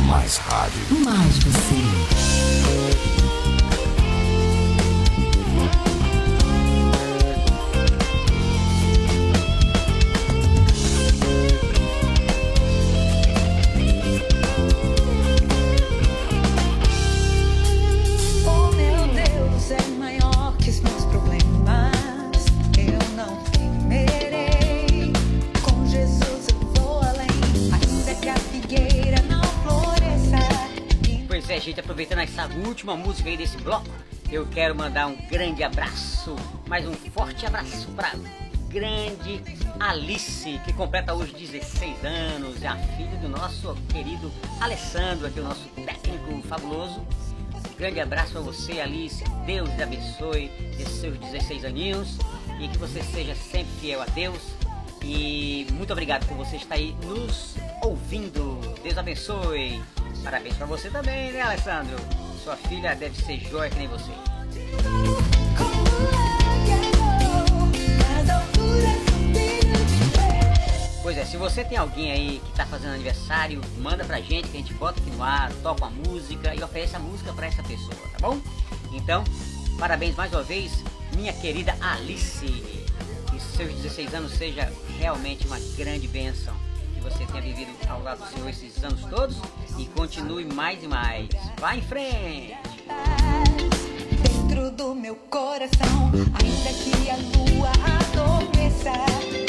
Mais 0.05 0.37
rádio. 0.37 0.81
Mais 1.03 1.37
você. 1.39 2.18
Última 32.89 32.95
música 32.95 33.29
aí 33.29 33.37
desse 33.37 33.57
bloco, 33.57 33.87
eu 34.31 34.47
quero 34.47 34.73
mandar 34.73 35.07
um 35.07 35.15
grande 35.27 35.63
abraço, 35.63 36.35
mais 36.67 36.87
um 36.87 36.93
forte 36.93 37.45
abraço 37.45 37.87
para 37.89 38.13
grande 38.67 39.43
Alice, 39.79 40.59
que 40.65 40.73
completa 40.73 41.13
hoje 41.13 41.33
16 41.33 42.03
anos, 42.03 42.63
é 42.63 42.67
a 42.67 42.75
filha 42.75 43.17
do 43.17 43.29
nosso 43.29 43.75
querido 43.89 44.31
Alessandro, 44.59 45.27
aqui 45.27 45.39
o 45.39 45.43
nosso 45.43 45.67
técnico 45.85 46.41
fabuloso. 46.47 47.05
grande 47.77 47.99
abraço 47.99 48.37
a 48.39 48.41
você, 48.41 48.79
Alice. 48.79 49.23
Deus 49.45 49.69
te 49.75 49.83
abençoe 49.83 50.51
esses 50.79 50.99
seus 50.99 51.17
16 51.19 51.65
aninhos 51.65 52.17
e 52.59 52.67
que 52.67 52.77
você 52.77 53.03
seja 53.03 53.35
sempre 53.35 53.71
fiel 53.81 54.01
a 54.01 54.05
Deus. 54.05 54.41
E 55.03 55.67
muito 55.73 55.93
obrigado 55.93 56.27
por 56.27 56.37
você 56.37 56.55
estar 56.55 56.75
aí 56.75 56.95
nos 57.05 57.55
ouvindo. 57.83 58.59
Deus 58.81 58.97
abençoe. 58.97 59.79
Parabéns 60.23 60.55
para 60.55 60.65
você 60.65 60.89
também, 60.89 61.31
né, 61.31 61.41
Alessandro? 61.41 62.18
Sua 62.49 62.57
filha 62.57 62.95
deve 62.95 63.15
ser 63.15 63.39
joia 63.47 63.69
que 63.69 63.75
nem 63.75 63.87
você. 63.87 64.11
Pois 71.03 71.15
é, 71.15 71.25
se 71.25 71.37
você 71.37 71.63
tem 71.63 71.77
alguém 71.77 72.11
aí 72.11 72.41
que 72.43 72.49
está 72.49 72.65
fazendo 72.65 72.95
aniversário, 72.95 73.61
manda 73.77 74.03
pra 74.03 74.19
gente 74.19 74.47
que 74.47 74.57
a 74.57 74.61
gente 74.61 74.73
bota 74.73 74.99
aqui 74.99 75.11
no 75.11 75.21
ar, 75.21 75.53
toca 75.61 75.85
a 75.85 75.89
música 75.91 76.55
e 76.55 76.63
oferece 76.63 76.95
a 76.95 76.99
música 76.99 77.31
para 77.33 77.45
essa 77.45 77.61
pessoa, 77.61 77.93
tá 77.93 78.17
bom? 78.19 78.41
Então, 78.93 79.23
parabéns 79.77 80.15
mais 80.15 80.33
uma 80.33 80.41
vez, 80.41 80.83
minha 81.15 81.33
querida 81.33 81.77
Alice. 81.79 82.47
Que 83.29 83.39
seus 83.39 83.75
16 83.75 84.15
anos 84.15 84.31
seja 84.31 84.73
realmente 84.97 85.45
uma 85.45 85.59
grande 85.77 86.07
bênção 86.07 86.68
que 86.99 87.03
você 87.03 87.25
tenha 87.25 87.41
vivido 87.41 87.71
ao 87.89 88.03
lado 88.03 88.19
do 88.19 88.27
Senhor 88.27 88.49
esses 88.49 88.83
anos 88.83 89.01
todos 89.05 89.37
e 89.77 89.85
continue 89.85 90.45
mais 90.45 90.83
e 90.83 90.87
mais. 90.87 91.29
Vá 91.57 91.75
em 91.75 91.81
frente! 91.81 92.57
Dentro 94.21 94.71
do 94.71 94.93
meu 94.93 95.15
coração, 95.15 96.11
ainda 96.43 96.73
que 96.73 97.09
a 97.09 97.15
lua 97.15 97.71
adormeça. 98.01 99.48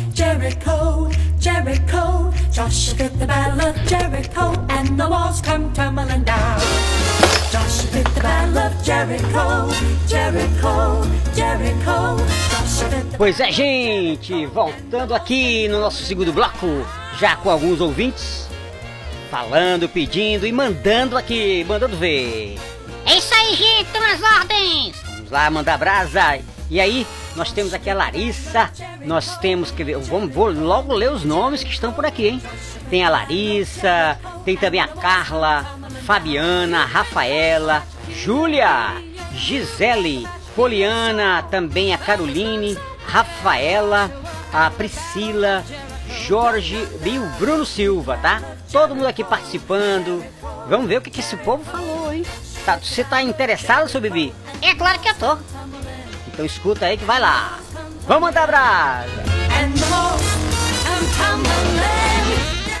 the 0.21 0.37
Jericho, 0.37 1.09
Jericho. 1.39 2.31
Joshua 2.51 2.95
fit 2.95 3.19
the 3.19 3.25
battle 3.25 3.67
of 3.67 3.75
Jericho, 3.87 4.53
and 4.69 4.99
the 4.99 5.07
walls 5.09 5.41
come 5.41 5.73
tumbling 5.73 6.23
down. 6.23 6.59
Joshua 7.51 7.89
fit 7.91 8.05
the 8.13 8.21
battle 8.21 8.57
of 8.59 8.83
Jericho, 8.83 9.71
Jericho, 10.07 11.03
Jericho. 11.33 12.17
Pois 13.17 13.39
é, 13.39 13.51
gente, 13.51 14.45
voltando 14.47 15.13
aqui 15.13 15.67
no 15.67 15.79
nosso 15.79 16.03
segundo 16.03 16.31
bloco, 16.31 16.85
já 17.19 17.35
com 17.35 17.49
alguns 17.49 17.81
ouvintes 17.81 18.47
falando, 19.29 19.87
pedindo 19.87 20.45
e 20.45 20.51
mandando 20.51 21.17
aqui, 21.17 21.63
mandando 21.67 21.95
ver. 21.95 22.59
É 23.05 23.17
isso 23.17 23.33
aí, 23.33 23.55
gente, 23.55 23.91
nas 23.93 24.21
ordens. 24.39 24.95
Vamos 25.15 25.31
lá, 25.31 25.49
mandar 25.49 25.77
brasa. 25.77 26.39
E 26.69 26.79
aí, 26.79 27.05
nós 27.35 27.51
temos 27.51 27.73
aqui 27.73 27.89
a 27.89 27.93
Larissa, 27.93 28.69
nós 29.05 29.37
temos 29.37 29.71
que 29.71 29.83
ver, 29.83 29.97
vamos 29.97 30.33
vou 30.33 30.51
logo 30.51 30.93
ler 30.93 31.11
os 31.11 31.23
nomes 31.23 31.63
que 31.63 31.69
estão 31.71 31.93
por 31.93 32.05
aqui, 32.05 32.27
hein? 32.27 32.41
Tem 32.89 33.03
a 33.03 33.09
Larissa, 33.09 34.19
tem 34.43 34.57
também 34.57 34.81
a 34.81 34.87
Carla, 34.87 35.65
Fabiana, 36.05 36.85
Rafaela, 36.85 37.83
Júlia, 38.09 38.93
Gisele, 39.33 40.27
Poliana, 40.55 41.43
também 41.49 41.93
a 41.93 41.97
Caroline, 41.97 42.77
Rafaela, 43.07 44.11
a 44.51 44.69
Priscila, 44.71 45.63
Jorge 46.27 46.87
e 47.05 47.17
o 47.17 47.25
Bruno 47.39 47.65
Silva, 47.65 48.17
tá? 48.17 48.41
Todo 48.71 48.95
mundo 48.95 49.07
aqui 49.07 49.23
participando. 49.23 50.23
Vamos 50.67 50.87
ver 50.87 50.97
o 50.97 51.01
que, 51.01 51.09
que 51.09 51.21
esse 51.21 51.37
povo 51.37 51.63
falou, 51.63 52.13
hein? 52.13 52.25
Tá, 52.65 52.77
você 52.77 53.03
tá 53.03 53.21
interessado, 53.21 53.89
seu 53.89 54.01
Bibi? 54.01 54.33
É 54.61 54.75
claro 54.75 54.99
que 54.99 55.09
eu 55.09 55.15
tô. 55.15 55.37
Então 56.41 56.45
escuta 56.47 56.87
aí 56.87 56.97
que 56.97 57.05
vai 57.05 57.19
lá. 57.19 57.59
Vamos 58.07 58.23
mandar 58.23 58.47
brasa! 58.47 59.23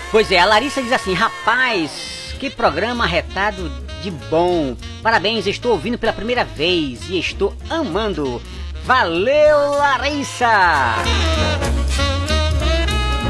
Pois 0.09 0.31
é, 0.31 0.39
a 0.39 0.45
Larissa 0.45 0.81
diz 0.81 0.91
assim: 0.91 1.13
rapaz, 1.13 2.33
que 2.39 2.49
programa 2.49 3.05
retado 3.05 3.69
de 4.01 4.09
bom. 4.09 4.75
Parabéns, 5.03 5.45
estou 5.45 5.73
ouvindo 5.73 5.99
pela 5.99 6.11
primeira 6.11 6.43
vez 6.43 7.07
e 7.07 7.19
estou 7.19 7.55
amando. 7.69 8.41
Valeu, 8.83 9.73
Larissa! 9.77 10.95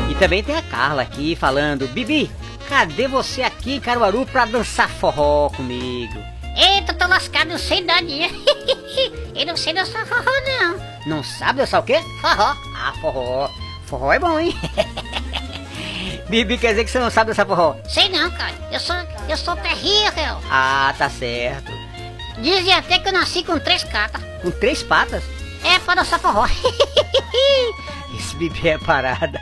E 0.09 0.15
também 0.15 0.41
tem 0.41 0.55
a 0.55 0.61
Carla 0.61 1.01
aqui 1.01 1.35
falando: 1.35 1.89
Bibi, 1.89 2.31
cadê 2.69 3.05
você 3.05 3.41
aqui 3.41 3.81
Caruaru 3.81 4.25
pra 4.25 4.45
dançar 4.45 4.87
forró 4.87 5.49
comigo? 5.49 6.30
Eita, 6.55 6.93
tô 6.93 7.07
lascado, 7.07 7.49
não 7.49 7.57
sei 7.57 7.83
dadinha. 7.83 8.29
Eu 9.35 9.45
não 9.45 9.57
sei 9.57 9.73
dançar 9.73 10.05
forró, 10.05 10.31
não. 10.45 10.91
Não 11.05 11.23
sabe 11.23 11.59
dançar 11.59 11.79
o 11.79 11.83
quê? 11.83 11.99
Forró. 12.21 12.55
Ah, 12.75 12.93
forró. 13.01 13.49
Forró 13.85 14.13
é 14.13 14.19
bom, 14.19 14.39
hein? 14.39 14.55
Bibi, 16.29 16.57
quer 16.57 16.69
dizer 16.69 16.85
que 16.85 16.91
você 16.91 16.99
não 16.99 17.09
sabe 17.09 17.29
dançar 17.31 17.45
forró? 17.45 17.75
Sei 17.87 18.09
não, 18.09 18.29
cara. 18.31 18.53
Eu 18.71 18.79
sou, 18.79 18.95
eu 19.27 19.37
sou 19.37 19.55
terrível. 19.57 20.37
Ah, 20.49 20.93
tá 20.97 21.09
certo. 21.09 21.71
Dizem 22.39 22.73
até 22.73 22.99
que 22.99 23.07
eu 23.09 23.13
nasci 23.13 23.43
com 23.43 23.59
três 23.59 23.83
patas. 23.83 24.21
Com 24.41 24.51
três 24.51 24.83
patas? 24.83 25.23
É, 25.63 25.79
pra 25.79 25.95
dançar 25.95 26.19
forró. 26.19 26.45
Esse 28.17 28.35
Bibi 28.35 28.69
é 28.69 28.77
parada. 28.77 29.39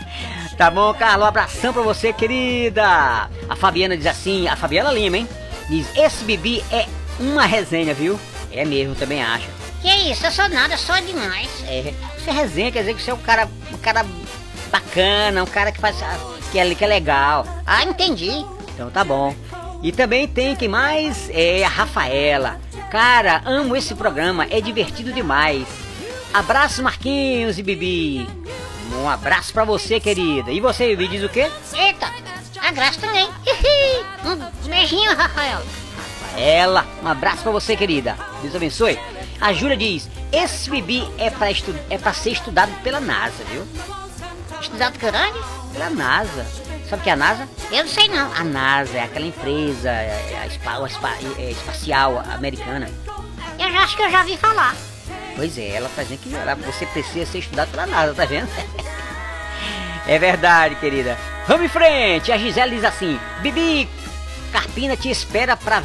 Tá 0.58 0.70
bom, 0.70 0.94
Carlos, 0.94 1.26
um 1.26 1.30
abração 1.30 1.72
pra 1.74 1.82
você, 1.82 2.12
querida. 2.12 3.30
A 3.50 3.56
Fabiana 3.56 3.96
diz 3.96 4.06
assim, 4.06 4.48
a 4.48 4.56
Fabiana 4.56 4.92
Lima, 4.92 5.18
hein? 5.18 5.30
Diz, 5.70 5.88
esse 5.96 6.24
Bibi 6.24 6.64
é 6.72 6.86
uma 7.20 7.46
resenha, 7.46 7.94
viu? 7.94 8.20
É 8.52 8.66
mesmo, 8.66 8.96
também 8.96 9.24
acho. 9.24 9.48
Que 9.82 9.90
isso, 10.12 10.26
eu 10.26 10.32
sou 10.32 10.50
nada, 10.50 10.74
eu 10.74 10.78
sou 10.78 11.00
demais. 11.02 11.50
É, 11.68 11.94
você 12.18 12.30
é 12.30 12.34
resenha, 12.34 12.72
quer 12.72 12.80
dizer 12.80 12.96
que 12.96 13.02
você 13.02 13.12
é 13.12 13.14
um 13.14 13.18
cara, 13.18 13.48
um 13.72 13.78
cara 13.78 14.06
bacana, 14.72 15.44
um 15.44 15.48
cara 15.48 15.72
que 15.72 15.80
faz, 15.80 15.98
que 16.52 16.60
é, 16.60 16.76
que 16.76 16.84
é 16.84 16.88
legal. 16.88 17.46
Ah, 17.66 17.84
entendi. 17.84 18.46
Então 18.74 18.90
tá 18.90 19.04
bom. 19.04 19.36
E 19.82 19.92
também 19.92 20.28
tem 20.28 20.56
quem 20.56 20.68
mais? 20.68 21.30
É 21.30 21.64
a 21.64 21.70
Rafaela. 21.70 22.60
Cara, 22.92 23.42
amo 23.46 23.76
esse 23.76 23.96
programa, 23.96 24.48
é 24.50 24.60
divertido 24.60 25.14
demais. 25.14 25.68
Abraço 26.34 26.84
Marquinhos 26.84 27.58
e 27.58 27.64
Bibi. 27.64 28.28
Um 28.94 29.08
abraço 29.08 29.54
pra 29.54 29.64
você, 29.64 30.00
querida. 30.00 30.52
E 30.52 30.60
você, 30.60 30.88
Bibi, 30.88 31.08
diz 31.08 31.24
o 31.24 31.30
quê? 31.30 31.50
Eita, 31.74 32.12
a 32.62 32.72
graça 32.72 33.00
também. 33.00 33.30
um 34.26 34.70
beijinho, 34.70 35.16
Rafael. 35.16 35.62
Ela, 36.40 36.86
um 37.04 37.08
abraço 37.08 37.44
para 37.44 37.52
você, 37.52 37.76
querida. 37.76 38.16
Deus 38.42 38.56
abençoe. 38.56 38.98
A 39.42 39.52
Júlia 39.52 39.76
diz: 39.76 40.10
esse 40.32 40.70
bebê 40.70 41.04
é 41.18 41.30
para 41.30 41.52
estu 41.52 41.76
é 41.90 41.98
pra 41.98 42.14
ser 42.14 42.32
estudado 42.32 42.72
pela 42.82 43.02
NASA, 43.02 43.44
viu? 43.52 43.68
Estudado 44.62 44.98
por 44.98 45.14
onde? 45.14 45.74
Pela 45.74 45.90
NASA. 45.90 46.46
Sabe 46.90 47.02
o 47.02 47.04
que 47.04 47.10
é 47.10 47.14
a 47.14 47.18
NASA? 47.18 47.48
Eu 47.72 47.84
não 47.84 47.90
sei 47.90 48.08
não. 48.08 48.34
A 48.34 48.44
NASA 48.44 48.98
é 48.98 49.04
aquela 49.04 49.26
empresa 49.26 49.90
é, 49.90 50.32
é 50.32 50.40
a 50.42 50.48
espa, 50.48 50.84
a 50.84 50.88
espa, 50.88 51.12
é 51.38 51.52
espacial 51.52 52.24
americana. 52.34 52.90
Eu 53.60 53.72
já 53.72 53.84
acho 53.84 53.98
que 53.98 54.04
eu 54.04 54.10
já 54.10 54.24
vi 54.24 54.38
falar. 54.38 54.76
Pois 55.36 55.58
é, 55.58 55.76
ela 55.76 55.90
fazendo 55.90 56.20
que 56.20 56.30
você 56.66 56.86
precisa 56.88 57.30
ser 57.30 57.40
estudado 57.40 57.70
pela 57.70 57.86
NASA, 57.86 58.14
tá 58.14 58.26
vendo? 58.26 58.50
é 60.08 60.18
verdade, 60.18 60.76
querida. 60.76 61.18
Vamos 61.48 61.66
em 61.66 61.70
frente. 61.70 62.32
A 62.32 62.38
Gisele 62.38 62.76
diz 62.76 62.86
assim: 62.86 63.20
Bibi, 63.42 63.90
Carpina 64.52 64.96
te 64.96 65.10
espera 65.10 65.58
pra. 65.58 65.84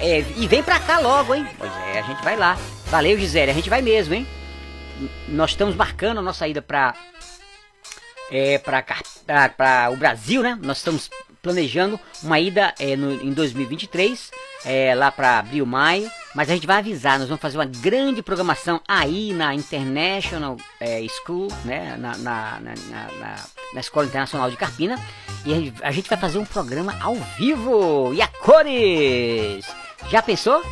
É, 0.00 0.20
e 0.36 0.46
vem 0.46 0.62
pra 0.62 0.78
cá 0.80 0.98
logo, 0.98 1.34
hein? 1.34 1.46
Pois 1.58 1.72
é, 1.72 1.98
a 1.98 2.02
gente 2.02 2.22
vai 2.22 2.36
lá. 2.36 2.56
Valeu, 2.86 3.18
Gisele, 3.18 3.50
a 3.50 3.54
gente 3.54 3.70
vai 3.70 3.82
mesmo, 3.82 4.14
hein? 4.14 4.26
Nós 5.28 5.50
estamos 5.50 5.74
marcando 5.74 6.18
a 6.18 6.22
nossa 6.22 6.46
ida 6.46 6.60
pra. 6.62 6.94
É, 8.30 8.58
pra, 8.58 8.82
pra, 9.26 9.48
pra 9.50 9.90
o 9.92 9.96
Brasil, 9.96 10.42
né? 10.42 10.58
Nós 10.62 10.78
estamos 10.78 11.10
planejando 11.42 11.98
uma 12.22 12.38
ida 12.40 12.72
é, 12.78 12.96
no- 12.96 13.12
em 13.22 13.32
2023, 13.32 14.30
é, 14.64 14.94
lá 14.94 15.10
pra 15.10 15.38
abril, 15.40 15.66
maio. 15.66 16.10
Mas 16.34 16.48
a 16.48 16.54
gente 16.54 16.66
vai 16.66 16.78
avisar, 16.78 17.18
nós 17.18 17.28
vamos 17.28 17.42
fazer 17.42 17.58
uma 17.58 17.66
grande 17.66 18.22
programação 18.22 18.80
aí 18.88 19.34
na 19.34 19.54
International 19.54 20.56
é, 20.80 21.04
School, 21.22 21.48
né? 21.64 21.94
Na, 21.98 22.16
na, 22.16 22.60
na- 22.60 22.74
na- 23.20 23.36
na 23.74 23.80
Escola 23.80 24.06
Internacional 24.06 24.50
de 24.50 24.56
Carpina. 24.56 24.98
E 25.44 25.52
a 25.82 25.90
gente- 25.90 26.08
vai 26.08 26.18
fazer 26.18 26.38
um 26.38 26.44
programa 26.44 26.96
ao 27.00 27.14
vivo 27.36 28.12
e 28.14 28.22
a 28.22 28.28
cores. 28.28 29.64
Já 30.08 30.22
pensou? 30.22 30.62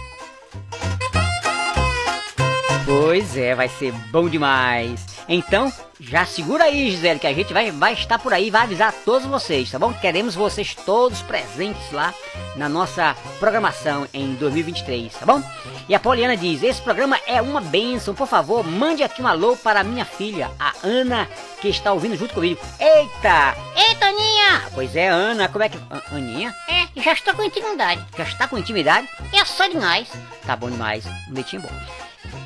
Pois 2.85 3.37
é, 3.37 3.55
vai 3.55 3.69
ser 3.69 3.93
bom 4.11 4.29
demais. 4.29 5.07
Então, 5.29 5.73
já 6.01 6.25
segura 6.25 6.65
aí, 6.65 6.91
Gisele, 6.91 7.21
que 7.21 7.27
a 7.27 7.33
gente 7.33 7.53
vai, 7.53 7.71
vai 7.71 7.93
estar 7.93 8.19
por 8.19 8.33
aí, 8.33 8.51
vai 8.51 8.63
avisar 8.63 8.93
todos 9.05 9.29
vocês, 9.29 9.71
tá 9.71 9.79
bom? 9.79 9.93
Queremos 9.93 10.35
vocês 10.35 10.75
todos 10.75 11.23
presentes 11.23 11.93
lá 11.93 12.13
na 12.57 12.69
nossa 12.69 13.17
programação 13.39 14.09
em 14.13 14.35
2023, 14.35 15.13
tá 15.15 15.25
bom? 15.27 15.41
E 15.90 15.94
a 15.96 15.98
Poliana 15.98 16.37
diz: 16.37 16.62
Esse 16.62 16.81
programa 16.81 17.18
é 17.26 17.42
uma 17.42 17.61
bênção, 17.61 18.14
por 18.14 18.29
favor, 18.29 18.64
mande 18.64 19.03
aqui 19.03 19.20
um 19.20 19.26
alô 19.26 19.57
para 19.57 19.83
minha 19.83 20.05
filha, 20.05 20.48
a 20.57 20.72
Ana, 20.85 21.29
que 21.61 21.66
está 21.66 21.92
ouvindo 21.92 22.16
junto 22.16 22.33
comigo. 22.33 22.61
Eita! 22.79 23.57
Eita, 23.76 24.07
Aninha! 24.07 24.62
Pois 24.72 24.94
é, 24.94 25.09
Ana, 25.09 25.48
como 25.48 25.64
é 25.64 25.68
que. 25.68 25.76
An- 25.90 26.00
Aninha? 26.12 26.55
É, 26.68 26.87
já 27.03 27.12
estou 27.12 27.35
com 27.35 27.42
intimidade. 27.42 28.07
Já 28.16 28.22
está 28.22 28.46
com 28.46 28.57
intimidade? 28.57 29.09
É 29.33 29.44
só 29.44 29.66
demais. 29.66 30.09
Tá 30.46 30.55
bom 30.55 30.70
demais. 30.70 31.05
Um 31.29 31.35
leitinho 31.35 31.62
bom. 31.62 31.70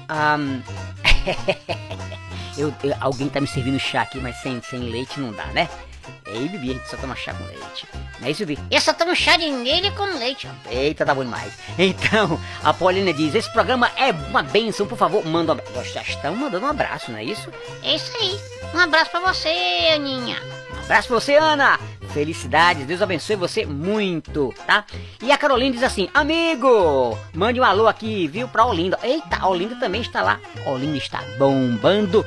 Ahn, 0.08 0.62
eu, 2.56 2.74
eu- 2.82 2.96
alguém 2.98 3.28
tá 3.28 3.42
me 3.42 3.46
servindo 3.46 3.78
chá 3.78 4.00
aqui, 4.00 4.18
mas 4.20 4.36
sem, 4.40 4.62
sem 4.62 4.80
leite 4.80 5.20
não 5.20 5.32
dá, 5.32 5.44
né? 5.48 5.68
Ei, 6.26 6.48
Bibi, 6.48 6.70
a 6.70 6.72
gente 6.74 6.88
só 6.88 6.96
toma 6.96 7.14
chá 7.14 7.34
com 7.34 7.44
leite. 7.44 7.86
Não 8.20 8.28
é 8.28 8.30
isso, 8.30 8.46
Bibi? 8.46 8.62
Eu 8.70 8.80
só 8.80 8.92
tomo 8.92 9.14
chá 9.14 9.36
de 9.36 9.48
nele 9.50 9.90
com 9.92 10.04
leite. 10.18 10.48
Eita, 10.70 11.04
tá 11.04 11.14
bom 11.14 11.24
demais. 11.24 11.52
Então, 11.78 12.40
a 12.62 12.72
Paulina 12.72 13.12
diz: 13.12 13.34
Esse 13.34 13.52
programa 13.52 13.90
é 13.96 14.10
uma 14.10 14.42
bênção, 14.42 14.86
por 14.86 14.96
favor, 14.96 15.24
manda 15.26 15.52
um 15.52 15.56
abraço. 15.56 15.72
Nós 15.74 15.92
já 15.92 16.02
estamos 16.02 16.38
mandando 16.38 16.66
um 16.66 16.70
abraço, 16.70 17.10
não 17.10 17.18
é 17.18 17.24
isso? 17.24 17.50
É 17.82 17.94
isso 17.94 18.12
aí. 18.16 18.38
Um 18.74 18.78
abraço 18.78 19.10
pra 19.10 19.20
você, 19.20 19.48
Aninha. 19.94 20.40
Um 20.76 20.80
abraço 20.84 21.08
pra 21.08 21.20
você, 21.20 21.36
Ana. 21.36 21.78
Felicidades, 22.12 22.86
Deus 22.86 23.02
abençoe 23.02 23.34
você 23.34 23.66
muito, 23.66 24.54
tá? 24.66 24.84
E 25.20 25.32
a 25.32 25.36
Carolina 25.38 25.72
diz 25.72 25.82
assim: 25.82 26.08
Amigo, 26.14 27.18
mande 27.34 27.60
um 27.60 27.64
alô 27.64 27.88
aqui, 27.88 28.28
viu, 28.28 28.46
pra 28.46 28.64
Olinda. 28.64 28.98
Eita, 29.02 29.36
a 29.40 29.48
Olinda 29.48 29.74
também 29.76 30.00
está 30.00 30.22
lá. 30.22 30.40
Olinda 30.64 30.96
está 30.96 31.20
bombando. 31.38 32.24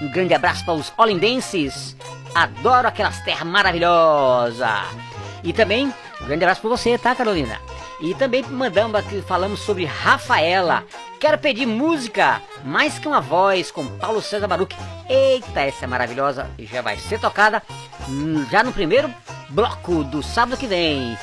Um 0.00 0.08
grande 0.08 0.34
abraço 0.34 0.64
para 0.64 0.74
os 0.74 0.92
olindenses. 0.96 1.96
Adoro 2.34 2.88
aquelas 2.88 3.20
terras 3.22 3.46
maravilhosas. 3.46 4.68
E 5.42 5.52
também, 5.52 5.92
um 6.20 6.26
grande 6.26 6.44
abraço 6.44 6.60
para 6.60 6.70
você, 6.70 6.98
tá, 6.98 7.14
Carolina? 7.14 7.60
E 8.00 8.14
também 8.14 8.42
mandamos 8.44 8.94
aqui, 8.94 9.20
falamos 9.22 9.60
sobre 9.60 9.84
Rafaela. 9.84 10.84
Quero 11.18 11.38
pedir 11.38 11.66
música, 11.66 12.40
mais 12.64 12.98
que 12.98 13.08
uma 13.08 13.20
voz, 13.20 13.72
com 13.72 13.86
Paulo 13.98 14.22
César 14.22 14.46
Baruch. 14.46 14.76
Eita, 15.08 15.62
essa 15.62 15.84
é 15.84 15.88
maravilhosa. 15.88 16.48
e 16.56 16.64
Já 16.64 16.80
vai 16.80 16.96
ser 16.96 17.18
tocada 17.18 17.62
hum, 18.08 18.46
já 18.50 18.62
no 18.62 18.72
primeiro 18.72 19.12
bloco 19.48 20.04
do 20.04 20.22
sábado 20.22 20.56
que 20.56 20.66
vem. 20.66 21.16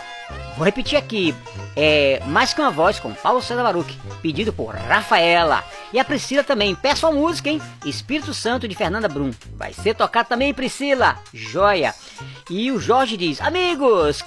Vou 0.55 0.65
repetir 0.65 0.97
aqui. 0.97 1.35
É 1.75 2.21
mais 2.27 2.53
que 2.53 2.61
uma 2.61 2.71
voz 2.71 2.99
com 2.99 3.13
Paulo 3.13 3.41
César 3.41 3.63
Baruch, 3.63 3.97
pedido 4.21 4.53
por 4.53 4.73
Rafaela. 4.73 5.63
E 5.91 5.99
a 5.99 6.05
Priscila 6.05 6.43
também. 6.43 6.73
Peço 6.73 7.05
a 7.05 7.11
música, 7.11 7.49
hein? 7.49 7.61
Espírito 7.85 8.33
Santo 8.33 8.67
de 8.67 8.75
Fernanda 8.75 9.09
Brum. 9.09 9.31
Vai 9.55 9.73
ser 9.73 9.95
tocado 9.95 10.29
também, 10.29 10.53
Priscila. 10.53 11.17
Joia. 11.33 11.93
E 12.49 12.71
o 12.71 12.79
Jorge 12.79 13.17
diz: 13.17 13.41
Amigos, 13.41 14.23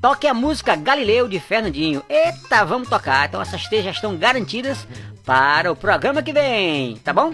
toque 0.00 0.26
a 0.26 0.34
música 0.34 0.76
Galileu 0.76 1.26
de 1.26 1.40
Fernandinho. 1.40 2.02
Eita, 2.08 2.64
vamos 2.64 2.88
tocar. 2.88 3.26
Então 3.28 3.40
essas 3.40 3.66
três 3.66 3.84
já 3.84 3.90
estão 3.90 4.16
garantidas 4.16 4.86
para 5.24 5.70
o 5.70 5.76
programa 5.76 6.22
que 6.22 6.32
vem, 6.32 6.96
tá 6.96 7.12
bom? 7.12 7.32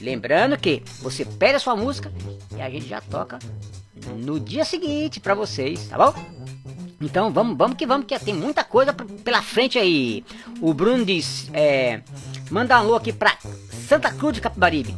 Lembrando 0.00 0.56
que 0.56 0.82
você 1.00 1.24
pede 1.24 1.56
a 1.56 1.60
sua 1.60 1.76
música 1.76 2.12
e 2.56 2.62
a 2.62 2.70
gente 2.70 2.88
já 2.88 3.00
toca 3.00 3.38
no 4.16 4.40
dia 4.40 4.64
seguinte 4.64 5.20
para 5.20 5.34
vocês, 5.34 5.86
tá 5.88 5.98
bom? 5.98 6.14
Então 7.02 7.32
vamos, 7.32 7.56
vamos 7.56 7.76
que 7.76 7.84
vamos, 7.84 8.06
que 8.06 8.18
tem 8.18 8.32
muita 8.32 8.62
coisa 8.62 8.92
pela 8.92 9.42
frente 9.42 9.78
aí. 9.78 10.24
O 10.60 10.72
Bruno 10.72 11.04
diz, 11.04 11.50
é, 11.52 12.00
manda 12.50 12.76
um 12.76 12.78
alô 12.78 12.94
aqui 12.94 13.12
pra 13.12 13.36
Santa 13.88 14.10
Cruz 14.12 14.34
de 14.34 14.40
Capibaribe. 14.40 14.96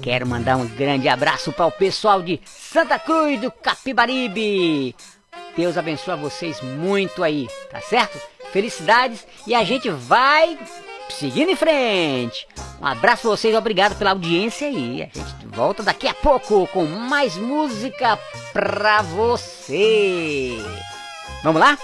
Quero 0.00 0.26
mandar 0.26 0.56
um 0.56 0.66
grande 0.66 1.08
abraço 1.08 1.52
para 1.52 1.66
o 1.66 1.72
pessoal 1.72 2.22
de 2.22 2.40
Santa 2.44 2.98
Cruz 2.98 3.40
do 3.40 3.50
Capibaribe. 3.50 4.94
Deus 5.56 5.76
abençoe 5.76 6.16
vocês 6.16 6.60
muito 6.62 7.22
aí, 7.22 7.48
tá 7.70 7.80
certo? 7.80 8.18
Felicidades 8.52 9.26
e 9.46 9.54
a 9.54 9.64
gente 9.64 9.90
vai 9.90 10.56
seguindo 11.10 11.50
em 11.50 11.56
frente. 11.56 12.46
Um 12.80 12.86
abraço 12.86 13.22
pra 13.22 13.30
vocês, 13.32 13.54
obrigado 13.54 13.96
pela 13.98 14.10
audiência 14.10 14.68
aí. 14.68 15.02
A 15.02 15.18
gente 15.18 15.46
volta 15.46 15.82
daqui 15.82 16.06
a 16.06 16.14
pouco 16.14 16.66
com 16.68 16.86
mais 16.86 17.36
música 17.36 18.18
pra 18.52 19.02
você. 19.02 20.56
Vamos 21.42 21.60
lá? 21.60 21.78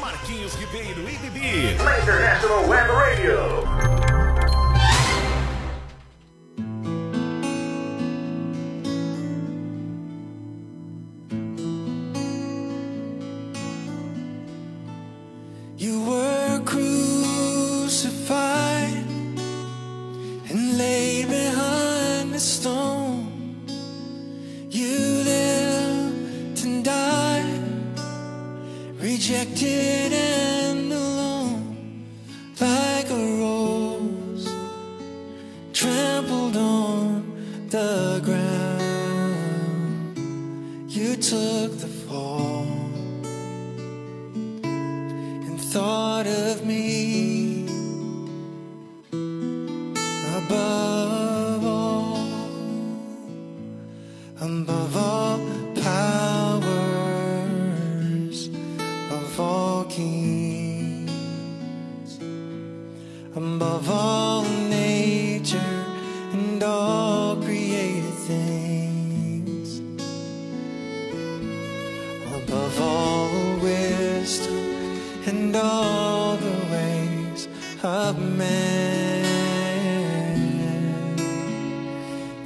Marquinhos 0.00 0.54
Ribeiro 0.54 1.08
e 1.08 1.16
Bibi. 1.18 1.74
Na 1.84 1.98
International 1.98 2.66
Web 2.66 2.90
Radio. 2.90 3.64
You 15.76 16.04
were 16.04 16.60
crucified 16.64 18.14
and 20.50 20.78
laid 20.78 21.28
behind 21.28 22.34
a 22.34 22.38
stone. 22.38 22.99
Rejected 29.20 30.14
and 30.14 30.90
alone, 30.90 32.06
like 32.58 33.10
a 33.10 33.22
rose 33.38 34.48
trampled 35.74 36.56
on 36.56 37.68
the 37.68 38.22
ground. 38.24 40.16
You 40.88 41.16
took 41.16 41.78
the 41.78 41.86
fall 41.86 42.64
and 44.64 45.60
thought 45.60 46.09
above 63.80 63.98
all 63.98 64.42
nature 64.68 65.84
and 66.32 66.62
all 66.62 67.34
created 67.36 68.12
things 68.28 69.80
above 72.34 72.80
all 72.80 73.30
wisdom 73.62 74.58
and 75.26 75.56
all 75.56 76.36
the 76.36 76.56
ways 76.70 77.48
of 77.82 78.18
man. 78.18 79.24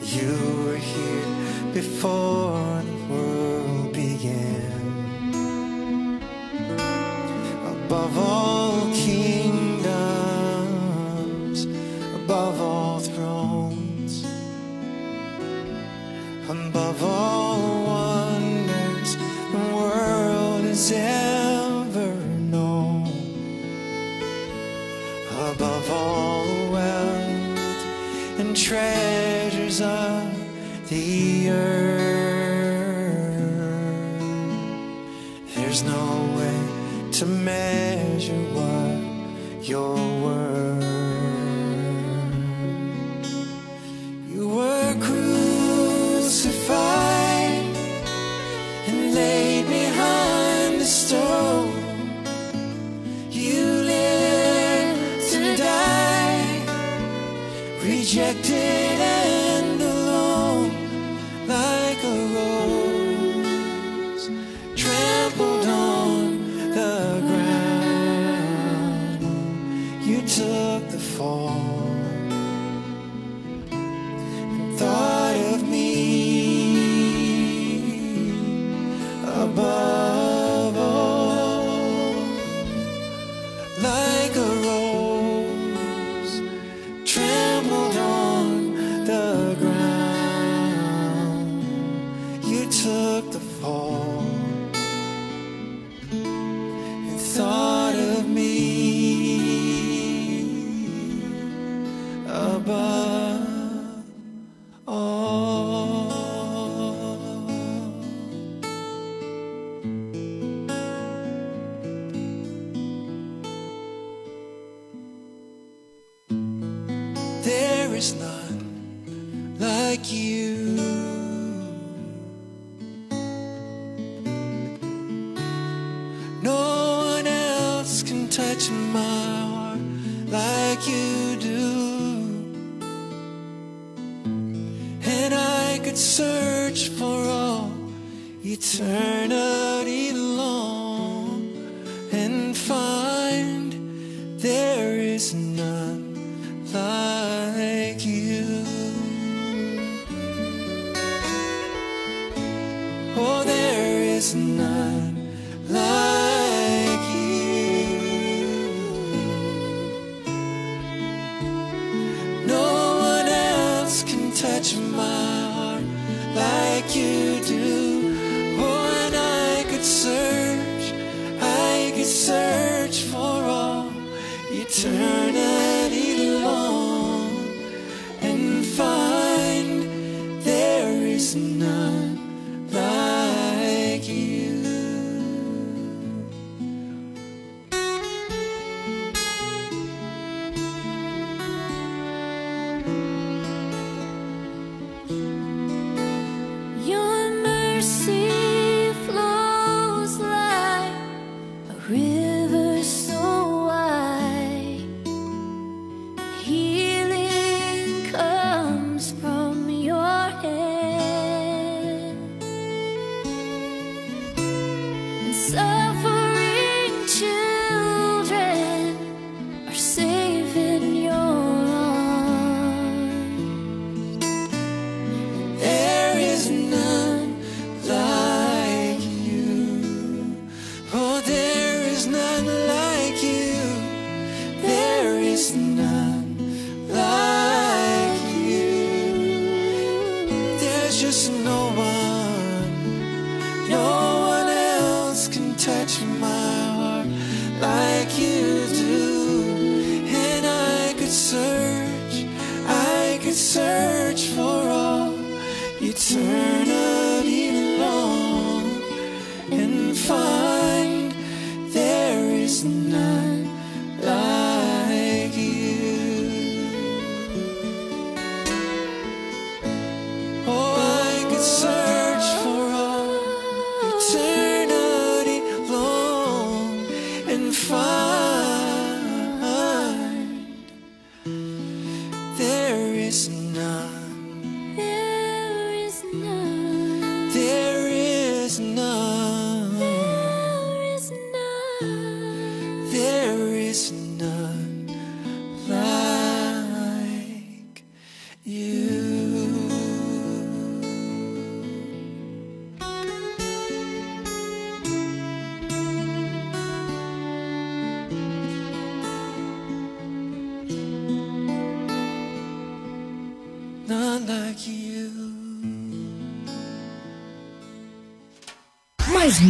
You 0.03 0.65
were 0.67 0.77
here 0.77 1.73
before 1.73 2.54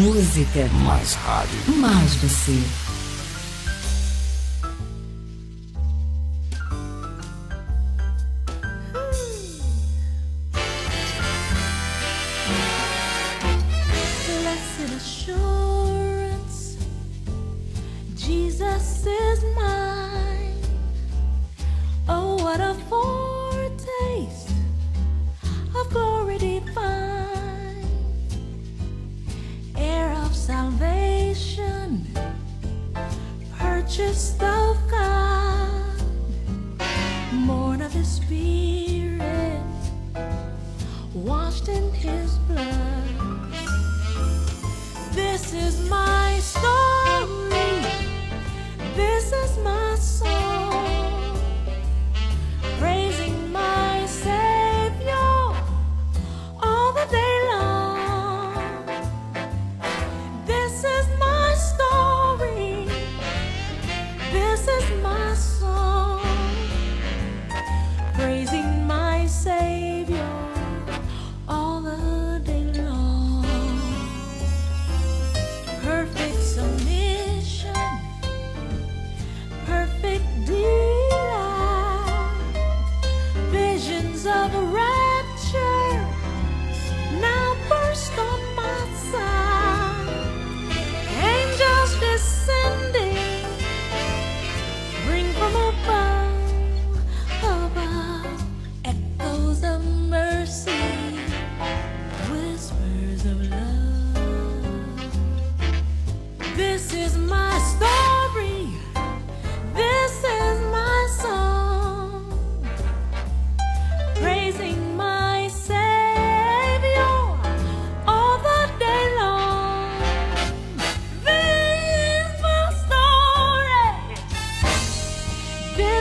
música. 0.04 0.68
Mais 0.84 1.14
rádio. 1.14 1.58
Mais 1.78 2.14
você. 2.16 2.83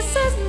Is 0.04 0.43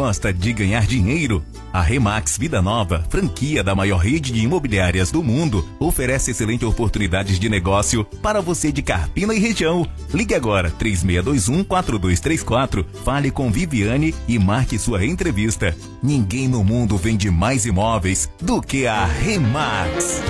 gosta 0.00 0.32
de 0.32 0.54
ganhar 0.54 0.86
dinheiro? 0.86 1.44
A 1.70 1.82
Remax 1.82 2.38
Vida 2.38 2.62
Nova, 2.62 3.04
franquia 3.10 3.62
da 3.62 3.74
maior 3.74 3.98
rede 3.98 4.32
de 4.32 4.40
imobiliárias 4.40 5.10
do 5.10 5.22
mundo, 5.22 5.62
oferece 5.78 6.30
excelentes 6.30 6.66
oportunidades 6.66 7.38
de 7.38 7.50
negócio 7.50 8.02
para 8.22 8.40
você 8.40 8.72
de 8.72 8.80
Carpina 8.80 9.34
e 9.34 9.38
região. 9.38 9.86
Ligue 10.14 10.34
agora 10.34 10.72
3621-4234, 10.80 12.86
fale 13.04 13.30
com 13.30 13.52
Viviane 13.52 14.14
e 14.26 14.38
marque 14.38 14.78
sua 14.78 15.04
entrevista. 15.04 15.76
Ninguém 16.02 16.48
no 16.48 16.64
mundo 16.64 16.96
vende 16.96 17.30
mais 17.30 17.66
imóveis 17.66 18.30
do 18.40 18.62
que 18.62 18.86
a 18.86 19.04
Remax. 19.04 20.22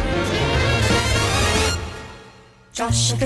Joshua 2.73 3.18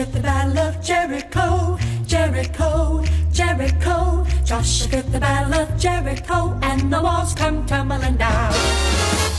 Jericho, 2.15 3.03
Jericho. 3.33 4.25
Joshua 4.45 4.89
fit 4.89 5.11
the 5.11 5.19
battle 5.19 5.62
of 5.62 5.77
Jericho, 5.77 6.57
and 6.62 6.89
the 6.89 7.03
walls 7.03 7.35
come 7.35 7.67
tumbling 7.67 8.17
down. 8.17 8.53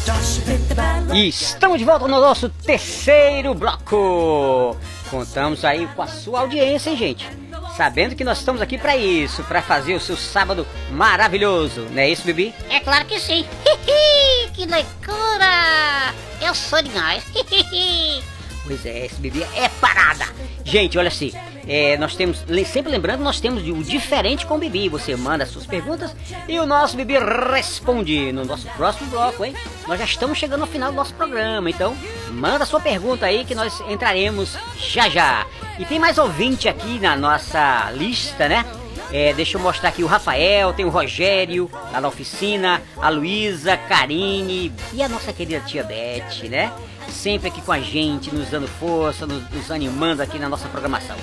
Joshua 0.05 0.43
fit 0.43 0.67
the 0.67 0.75
battle 0.75 1.09
of 1.09 1.15
E 1.15 1.29
estamos 1.29 1.79
de 1.79 1.85
volta 1.85 2.05
no 2.05 2.19
nosso 2.19 2.49
terceiro 2.49 3.53
bloco. 3.53 4.75
Contamos 5.09 5.63
aí 5.63 5.87
com 5.95 6.01
a 6.01 6.07
sua 6.07 6.41
audiência, 6.41 6.89
hein, 6.89 6.97
gente? 6.97 7.29
Sabendo 7.77 8.13
que 8.13 8.25
nós 8.25 8.39
estamos 8.39 8.61
aqui 8.61 8.77
para 8.77 8.97
isso, 8.97 9.41
para 9.45 9.61
fazer 9.61 9.93
o 9.93 9.99
seu 10.01 10.17
sábado 10.17 10.67
maravilhoso, 10.91 11.87
não 11.91 12.01
é 12.01 12.09
isso, 12.09 12.23
Bibi? 12.23 12.53
É 12.69 12.81
claro 12.81 13.05
que 13.05 13.21
sim. 13.21 13.45
que 14.53 14.65
loucura! 14.65 16.13
Eu 16.41 16.53
sou 16.53 16.81
demais. 16.81 17.23
Pois 18.65 18.83
é, 18.83 19.05
esse 19.05 19.21
bebê 19.21 19.45
é 19.55 19.69
parada. 19.69 20.25
Gente, 20.63 20.97
olha 20.97 21.09
assim, 21.09 21.31
é, 21.67 21.97
nós 21.97 22.15
temos, 22.15 22.45
sempre 22.67 22.91
lembrando, 22.91 23.23
nós 23.23 23.39
temos 23.39 23.67
o 23.67 23.83
diferente 23.83 24.45
com 24.45 24.55
o 24.55 24.57
Bibi. 24.57 24.89
Você 24.89 25.15
manda 25.15 25.45
suas 25.45 25.65
perguntas 25.65 26.15
e 26.47 26.59
o 26.59 26.65
nosso 26.65 26.95
Bibi 26.95 27.15
responde 27.51 28.31
no 28.31 28.45
nosso 28.45 28.67
próximo 28.69 29.09
bloco, 29.09 29.43
hein? 29.43 29.55
Nós 29.87 29.99
já 29.99 30.05
estamos 30.05 30.37
chegando 30.37 30.61
ao 30.61 30.67
final 30.67 30.91
do 30.91 30.95
nosso 30.95 31.13
programa, 31.13 31.69
então 31.69 31.95
manda 32.31 32.65
sua 32.65 32.79
pergunta 32.79 33.25
aí 33.25 33.45
que 33.45 33.55
nós 33.55 33.81
entraremos 33.89 34.57
já 34.77 35.09
já. 35.09 35.45
E 35.79 35.85
tem 35.85 35.99
mais 35.99 36.17
ouvinte 36.17 36.69
aqui 36.69 36.99
na 36.99 37.15
nossa 37.15 37.91
lista, 37.91 38.47
né? 38.47 38.65
É, 39.11 39.33
deixa 39.33 39.57
eu 39.57 39.61
mostrar 39.61 39.89
aqui 39.89 40.03
o 40.03 40.07
Rafael, 40.07 40.73
tem 40.73 40.85
o 40.85 40.89
Rogério 40.89 41.69
lá 41.91 42.01
na 42.01 42.07
oficina, 42.07 42.81
a 42.97 43.09
Luísa, 43.09 43.77
Karine 43.77 44.71
e 44.93 45.01
a 45.01 45.07
nossa 45.07 45.31
querida 45.31 45.61
tia 45.61 45.83
Beth, 45.83 46.49
né? 46.49 46.71
Sempre 47.09 47.47
aqui 47.47 47.61
com 47.61 47.71
a 47.71 47.79
gente, 47.79 48.33
nos 48.33 48.49
dando 48.49 48.67
força, 48.67 49.25
nos, 49.25 49.49
nos 49.51 49.71
animando 49.71 50.21
aqui 50.21 50.37
na 50.37 50.49
nossa 50.49 50.67
programação. 50.67 51.15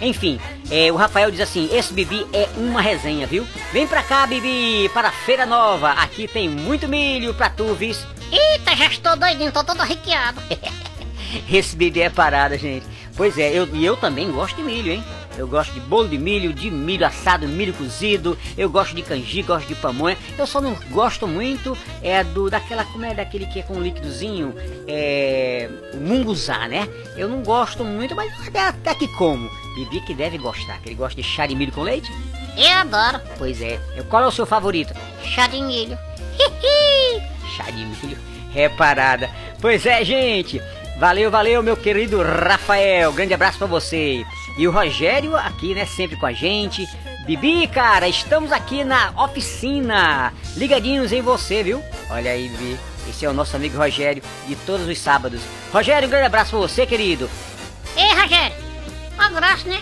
Enfim, 0.00 0.40
é, 0.70 0.90
o 0.90 0.96
Rafael 0.96 1.30
diz 1.30 1.40
assim: 1.40 1.68
esse 1.72 1.92
Bibi 1.92 2.26
é 2.32 2.48
uma 2.56 2.80
resenha, 2.80 3.26
viu? 3.26 3.46
Vem 3.72 3.86
pra 3.86 4.02
cá, 4.02 4.26
Bibi, 4.26 4.88
para 4.94 5.08
a 5.08 5.12
Feira 5.12 5.44
Nova. 5.44 5.90
Aqui 5.90 6.26
tem 6.26 6.48
muito 6.48 6.88
milho 6.88 7.34
pra 7.34 7.50
tu, 7.50 7.74
vis. 7.74 8.06
Eita, 8.32 8.74
já 8.76 8.86
estou 8.86 9.16
doidinho, 9.16 9.52
tô 9.52 9.62
todo 9.62 9.80
arrequiado. 9.80 10.40
Esse 11.50 11.76
Bibi 11.76 12.02
é 12.02 12.10
parada, 12.10 12.56
gente. 12.56 12.86
Pois 13.16 13.36
é, 13.36 13.52
eu, 13.52 13.68
e 13.74 13.84
eu 13.84 13.96
também 13.96 14.30
gosto 14.30 14.56
de 14.56 14.62
milho, 14.62 14.92
hein? 14.92 15.04
Eu 15.36 15.46
gosto 15.46 15.72
de 15.72 15.80
bolo 15.80 16.08
de 16.08 16.18
milho, 16.18 16.52
de 16.52 16.70
milho 16.70 17.06
assado, 17.06 17.46
milho 17.46 17.72
cozido, 17.72 18.36
eu 18.56 18.68
gosto 18.68 18.94
de 18.94 19.02
canjica, 19.02 19.54
gosto 19.54 19.68
de 19.68 19.74
pamonha. 19.74 20.16
Eu 20.36 20.46
só 20.46 20.60
não 20.60 20.74
gosto 20.90 21.26
muito 21.26 21.76
é 22.02 22.22
do 22.24 22.50
daquela 22.50 22.84
como 22.84 23.04
é 23.04 23.14
daquele 23.14 23.46
que 23.46 23.60
é 23.60 23.62
com 23.62 23.80
líquidozinho, 23.80 24.54
é 24.86 25.68
munguzá, 26.00 26.68
né? 26.68 26.88
Eu 27.16 27.28
não 27.28 27.42
gosto 27.42 27.84
muito, 27.84 28.14
mas 28.14 28.32
até, 28.46 28.60
até 28.60 28.94
que 28.94 29.08
como. 29.16 29.48
Bibi 29.76 30.00
que 30.00 30.14
deve 30.14 30.38
gostar, 30.38 30.80
que 30.80 30.88
ele 30.88 30.96
gosta 30.96 31.20
de 31.20 31.26
chá 31.26 31.46
de 31.46 31.54
milho 31.54 31.72
com 31.72 31.82
leite. 31.82 32.10
Eu 32.56 32.78
adoro. 32.78 33.20
Pois 33.38 33.60
é. 33.62 33.78
Qual 34.08 34.22
é 34.22 34.26
o 34.26 34.32
seu 34.32 34.44
favorito? 34.44 34.92
Chá 35.22 35.46
de 35.46 35.60
milho. 35.62 35.98
Chá 37.56 37.70
de 37.70 37.84
milho. 37.84 38.18
Reparada. 38.52 39.30
Pois 39.60 39.86
é, 39.86 40.04
gente. 40.04 40.60
Valeu, 40.98 41.30
valeu, 41.30 41.62
meu 41.62 41.76
querido 41.76 42.22
Rafael. 42.22 43.12
Grande 43.12 43.32
abraço 43.32 43.58
para 43.58 43.66
você. 43.66 44.24
E 44.60 44.68
o 44.68 44.70
Rogério 44.70 45.34
aqui, 45.38 45.74
né, 45.74 45.86
sempre 45.86 46.18
com 46.18 46.26
a 46.26 46.34
gente. 46.34 46.86
Bibi, 47.24 47.66
cara, 47.66 48.06
estamos 48.06 48.52
aqui 48.52 48.84
na 48.84 49.10
oficina. 49.16 50.34
Ligadinhos 50.54 51.12
em 51.12 51.22
você, 51.22 51.62
viu? 51.62 51.82
Olha 52.10 52.30
aí, 52.30 52.46
Bibi. 52.46 52.78
Esse 53.08 53.24
é 53.24 53.30
o 53.30 53.32
nosso 53.32 53.56
amigo 53.56 53.78
Rogério 53.78 54.22
de 54.46 54.54
todos 54.56 54.86
os 54.86 54.98
sábados. 54.98 55.40
Rogério, 55.72 56.06
um 56.06 56.10
grande 56.10 56.26
abraço 56.26 56.50
pra 56.50 56.58
você, 56.58 56.84
querido. 56.84 57.30
Ei, 57.96 58.12
Rogério. 58.12 58.54
Um 59.18 59.22
abraço, 59.22 59.66
né? 59.66 59.80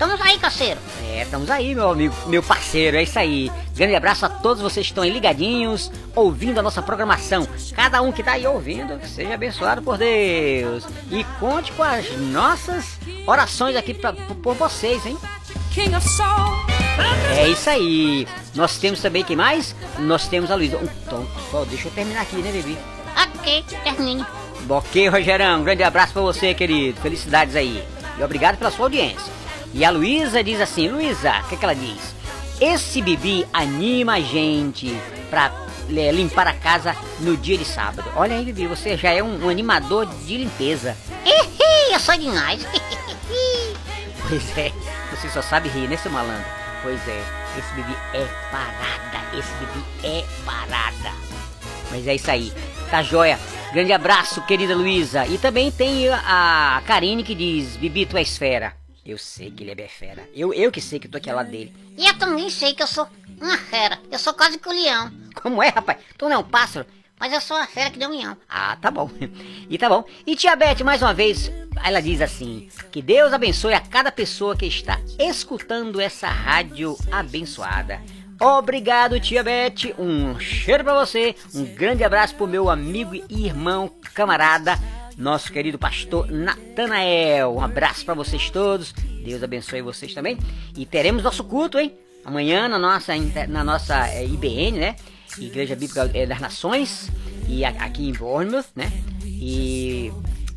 Estamos 0.00 0.18
aí, 0.22 0.38
caseiro. 0.38 0.80
É, 1.10 1.24
estamos 1.24 1.50
aí, 1.50 1.74
meu 1.74 1.90
amigo, 1.90 2.14
meu 2.26 2.42
parceiro, 2.42 2.96
é 2.96 3.02
isso 3.02 3.18
aí. 3.18 3.52
Grande 3.76 3.94
abraço 3.94 4.24
a 4.24 4.30
todos 4.30 4.62
vocês 4.62 4.86
que 4.86 4.92
estão 4.92 5.04
aí 5.04 5.10
ligadinhos, 5.10 5.92
ouvindo 6.16 6.58
a 6.58 6.62
nossa 6.62 6.80
programação. 6.80 7.46
Cada 7.74 8.00
um 8.00 8.10
que 8.10 8.22
está 8.22 8.32
aí 8.32 8.46
ouvindo, 8.46 8.98
seja 9.06 9.34
abençoado 9.34 9.82
por 9.82 9.98
Deus. 9.98 10.86
E 11.10 11.22
conte 11.38 11.70
com 11.72 11.82
as 11.82 12.16
nossas 12.16 12.98
orações 13.26 13.76
aqui 13.76 13.92
pra, 13.92 14.14
por 14.42 14.54
vocês, 14.54 15.04
hein? 15.04 15.18
É 17.36 17.48
isso 17.48 17.68
aí. 17.68 18.26
Nós 18.54 18.78
temos 18.78 19.02
também, 19.02 19.22
quem 19.22 19.36
mais? 19.36 19.76
Nós 19.98 20.26
temos 20.26 20.50
a 20.50 20.54
Luísa. 20.54 20.80
Então, 21.06 21.28
só 21.50 21.62
deixa 21.66 21.88
eu 21.88 21.92
terminar 21.92 22.22
aqui, 22.22 22.36
né, 22.36 22.50
bebê? 22.50 22.74
Ok, 23.22 23.62
termine. 23.84 24.24
Ok, 24.66 25.08
Rogerão. 25.10 25.62
Grande 25.62 25.82
abraço 25.82 26.14
pra 26.14 26.22
você, 26.22 26.54
querido. 26.54 26.98
Felicidades 27.02 27.54
aí. 27.54 27.84
E 28.18 28.22
obrigado 28.22 28.56
pela 28.56 28.70
sua 28.70 28.86
audiência. 28.86 29.39
E 29.72 29.84
a 29.84 29.90
Luísa 29.90 30.42
diz 30.42 30.60
assim, 30.60 30.88
Luísa, 30.88 31.32
o 31.44 31.48
que, 31.48 31.56
que 31.56 31.64
ela 31.64 31.74
diz? 31.74 32.14
Esse 32.60 33.00
Bibi 33.00 33.46
anima 33.52 34.14
a 34.14 34.20
gente 34.20 34.94
pra 35.30 35.52
é, 35.88 36.12
limpar 36.12 36.48
a 36.48 36.52
casa 36.52 36.94
no 37.20 37.36
dia 37.36 37.56
de 37.56 37.64
sábado. 37.64 38.10
Olha 38.16 38.36
aí, 38.36 38.44
Bibi, 38.44 38.66
você 38.66 38.96
já 38.96 39.10
é 39.10 39.22
um, 39.22 39.46
um 39.46 39.48
animador 39.48 40.06
de 40.06 40.38
limpeza. 40.38 40.96
Ih, 41.24 41.92
eu 41.92 42.00
sou 42.00 42.16
demais. 42.16 42.66
Pois 44.28 44.56
é, 44.56 44.70
você 45.10 45.28
só 45.28 45.42
sabe 45.42 45.68
rir, 45.68 45.88
né, 45.88 45.96
seu 45.96 46.12
malandro? 46.12 46.44
Pois 46.84 47.00
é, 47.08 47.20
esse 47.58 47.74
Bibi 47.74 47.96
é 48.14 48.24
parada, 48.52 49.36
esse 49.36 49.52
Bibi 49.54 49.84
é 50.04 50.24
parada. 50.44 51.16
Mas 51.90 52.06
é 52.06 52.14
isso 52.14 52.30
aí, 52.30 52.52
tá 52.92 53.02
joia. 53.02 53.40
Grande 53.72 53.92
abraço, 53.92 54.40
querida 54.42 54.76
Luísa. 54.76 55.26
E 55.26 55.36
também 55.36 55.72
tem 55.72 56.08
a 56.10 56.80
Karine 56.86 57.24
que 57.24 57.34
diz, 57.34 57.76
Bibi, 57.76 58.06
tu 58.06 58.16
és 58.16 58.38
fera. 58.38 58.79
Eu 59.10 59.18
sei 59.18 59.50
que 59.50 59.64
ele 59.64 59.72
é 59.72 59.74
bem 59.74 59.88
fera. 59.88 60.22
Eu, 60.32 60.54
eu 60.54 60.70
que 60.70 60.80
sei 60.80 61.00
que 61.00 61.08
tô 61.08 61.18
aqui 61.18 61.28
ao 61.28 61.34
lado 61.34 61.50
dele. 61.50 61.74
E 61.98 62.06
eu 62.06 62.16
também 62.16 62.48
sei 62.48 62.74
que 62.74 62.80
eu 62.80 62.86
sou 62.86 63.08
uma 63.40 63.58
fera. 63.58 63.98
Eu 64.08 64.20
sou 64.20 64.32
quase 64.32 64.56
que 64.56 64.68
o 64.68 64.72
leão. 64.72 65.10
Como 65.34 65.60
é, 65.60 65.68
rapaz? 65.68 65.98
Tu 66.16 66.28
não 66.28 66.36
é 66.36 66.38
um 66.38 66.44
pássaro? 66.44 66.86
Mas 67.18 67.32
eu 67.32 67.40
sou 67.40 67.56
uma 67.56 67.66
fera 67.66 67.90
que 67.90 67.98
deu 67.98 68.08
um 68.08 68.16
leão. 68.16 68.36
Ah, 68.48 68.76
tá 68.80 68.88
bom. 68.88 69.10
E 69.68 69.76
tá 69.76 69.88
bom. 69.88 70.04
E 70.24 70.36
tia 70.36 70.54
Beth, 70.54 70.84
mais 70.84 71.02
uma 71.02 71.12
vez, 71.12 71.50
ela 71.84 72.00
diz 72.00 72.20
assim: 72.20 72.68
Que 72.92 73.02
Deus 73.02 73.32
abençoe 73.32 73.74
a 73.74 73.80
cada 73.80 74.12
pessoa 74.12 74.56
que 74.56 74.66
está 74.66 75.00
escutando 75.18 76.00
essa 76.00 76.28
rádio 76.28 76.96
abençoada. 77.10 78.00
Obrigado, 78.40 79.18
tia 79.18 79.42
Beth. 79.42 79.92
Um 79.98 80.38
cheiro 80.38 80.84
pra 80.84 81.04
você. 81.04 81.34
Um 81.52 81.64
grande 81.64 82.04
abraço 82.04 82.36
pro 82.36 82.46
meu 82.46 82.70
amigo 82.70 83.16
e 83.28 83.44
irmão, 83.44 83.90
camarada, 84.14 84.78
nosso 85.20 85.52
querido 85.52 85.78
pastor 85.78 86.30
Natanael. 86.30 87.54
Um 87.54 87.60
abraço 87.60 88.04
para 88.04 88.14
vocês 88.14 88.48
todos. 88.48 88.92
Deus 89.22 89.42
abençoe 89.42 89.82
vocês 89.82 90.14
também. 90.14 90.38
E 90.76 90.86
teremos 90.86 91.22
nosso 91.22 91.44
culto, 91.44 91.78
hein? 91.78 91.92
Amanhã 92.24 92.68
na 92.68 92.78
nossa, 92.78 93.12
na 93.48 93.62
nossa 93.62 94.08
é, 94.08 94.24
IBN, 94.24 94.78
né? 94.78 94.96
Igreja 95.38 95.76
Bíblica 95.76 96.10
é, 96.14 96.26
das 96.26 96.40
Nações. 96.40 97.10
E 97.46 97.64
aqui 97.64 98.08
em 98.08 98.12
Bournemouth, 98.12 98.66
né? 98.74 98.90
E 99.24 100.10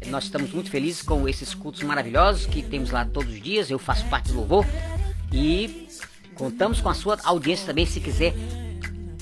nós 0.08 0.26
estamos 0.26 0.52
muito 0.52 0.70
felizes 0.70 1.02
com 1.02 1.28
esses 1.28 1.54
cultos 1.54 1.84
maravilhosos 1.84 2.46
que 2.46 2.64
temos 2.64 2.90
lá 2.90 3.06
todos 3.06 3.34
os 3.34 3.42
dias. 3.42 3.70
Eu 3.70 3.78
faço 3.78 4.06
parte 4.06 4.30
do 4.30 4.38
louvor. 4.38 4.66
E 5.32 5.88
contamos 6.36 6.80
com 6.80 6.90
a 6.90 6.94
sua 6.94 7.18
audiência 7.24 7.66
também, 7.66 7.86
se 7.86 8.00
quiser 8.00 8.34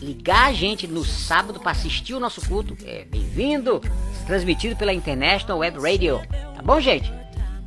ligar 0.02 0.48
a 0.48 0.54
gente 0.54 0.88
no 0.88 1.06
sábado 1.06 1.60
para 1.60 1.72
assistir 1.72 2.14
o 2.14 2.20
nosso 2.20 2.42
culto. 2.42 2.76
É 2.84 3.06
bem-vindo, 3.06 3.82
transmitido 4.22 4.76
pela 4.76 4.94
International 4.94 5.60
Web 5.60 5.80
Radio. 5.80 6.22
Tá 6.56 6.62
bom, 6.64 6.80
gente? 6.80 7.12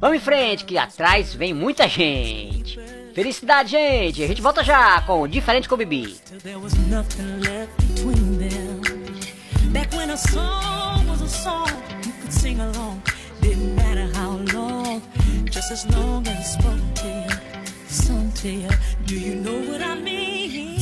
Vamos 0.00 0.18
em 0.18 0.20
frente, 0.20 0.64
que 0.64 0.76
atrás 0.76 1.34
vem 1.34 1.54
muita 1.54 1.88
gente. 1.88 2.78
Felicidade, 3.14 3.70
gente! 3.70 4.22
A 4.22 4.26
gente 4.26 4.42
volta 4.42 4.64
já 4.64 5.00
com 5.02 5.26
Diferente 5.28 5.68
com 5.68 5.74
o 5.76 5.78
Bibi. 5.78 6.16
Just 15.54 15.70
as 15.70 15.96
long 15.96 16.26
as 16.26 16.36
it 16.36 16.42
spoke 16.42 16.94
to 16.96 17.06
you, 17.06 18.32
to 18.42 18.48
you. 18.48 18.68
Do 19.06 19.14
you 19.14 19.36
know 19.36 19.70
what 19.70 19.80
I 19.80 19.94
mean? 19.94 20.80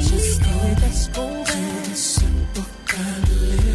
Just 0.00 0.42
go, 0.42 0.48
let's 0.80 1.08
go 1.08 1.44
back 1.44 1.94
simple 1.94 2.64
kind 2.86 3.22
of 3.22 3.42
living. 3.42 3.67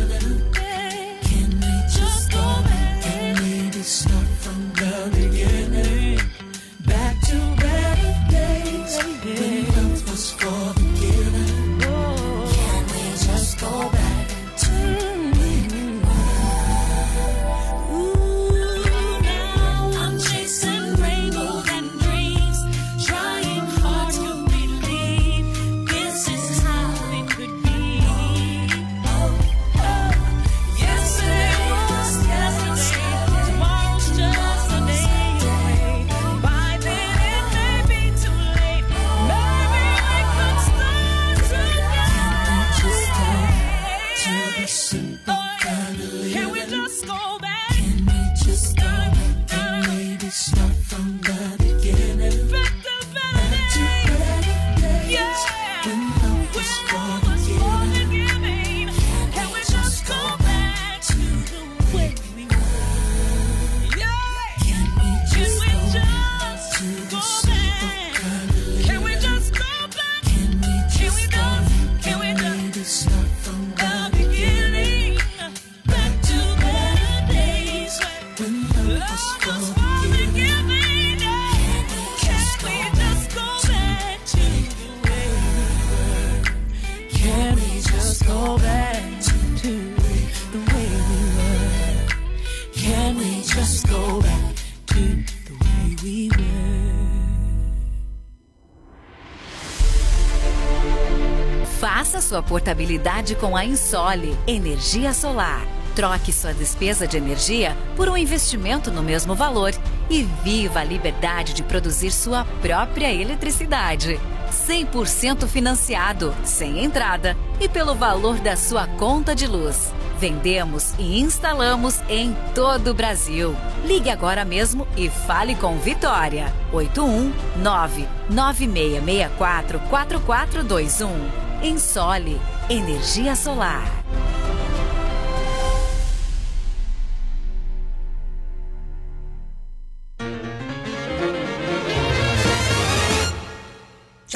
Faça 101.79 102.21
sua 102.21 102.41
portabilidade 102.41 103.35
com 103.35 103.57
a 103.57 103.65
Insole 103.65 104.37
Energia 104.47 105.13
Solar. 105.13 105.82
Troque 105.95 106.33
sua 106.33 106.53
despesa 106.53 107.07
de 107.07 107.17
energia 107.17 107.77
por 107.95 108.09
um 108.09 108.17
investimento 108.17 108.91
no 108.91 109.03
mesmo 109.03 109.35
valor 109.35 109.73
e 110.09 110.23
viva 110.43 110.79
a 110.79 110.83
liberdade 110.83 111.53
de 111.53 111.61
produzir 111.61 112.11
sua 112.11 112.45
própria 112.61 113.13
eletricidade. 113.13 114.19
100% 114.51 115.47
financiado, 115.47 116.33
sem 116.43 116.83
entrada 116.83 117.37
e 117.59 117.69
pelo 117.69 117.93
valor 117.93 118.39
da 118.39 118.55
sua 118.55 118.87
conta 118.87 119.35
de 119.35 119.45
luz. 119.45 119.93
Vendemos 120.19 120.93
e 120.97 121.19
instalamos 121.19 121.99
em 122.07 122.35
todo 122.55 122.91
o 122.91 122.93
Brasil. 122.93 123.55
Ligue 123.83 124.09
agora 124.09 124.45
mesmo 124.45 124.87
e 124.95 125.09
fale 125.09 125.55
com 125.55 125.77
Vitória. 125.77 126.51
819 126.71 128.07
9664 128.29 129.79
4421. 129.89 131.43
Ensole 131.63 132.39
Energia 132.69 133.35
Solar. 133.35 134.02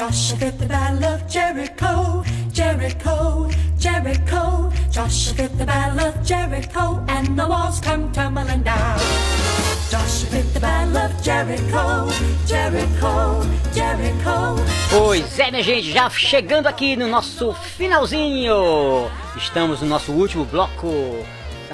Joshua 0.08 0.50
the 0.52 0.64
battle 0.64 1.04
of 1.04 1.28
Jericho, 1.28 2.24
Jericho, 2.50 3.50
Jericho. 3.76 4.72
Joshua 4.90 5.48
the 5.48 5.66
battle 5.66 6.00
of 6.00 6.22
Jericho, 6.24 7.04
and 7.08 7.38
the 7.38 7.46
walls 7.46 7.78
come 7.78 8.10
tumbling 8.12 8.62
down. 8.62 8.98
Joshua 9.90 10.40
the 10.54 10.60
battle 10.60 10.96
of 10.96 11.12
Jericho, 11.22 12.08
Jericho, 12.46 13.42
Jericho. 13.74 14.56
Pois 14.88 15.38
é, 15.38 15.50
minha 15.50 15.62
gente, 15.62 15.92
já 15.92 16.08
chegando 16.08 16.68
aqui 16.68 16.96
no 16.96 17.06
nosso 17.06 17.52
finalzinho. 17.52 19.10
Estamos 19.36 19.82
no 19.82 19.88
nosso 19.88 20.12
último 20.12 20.46
bloco. 20.46 20.88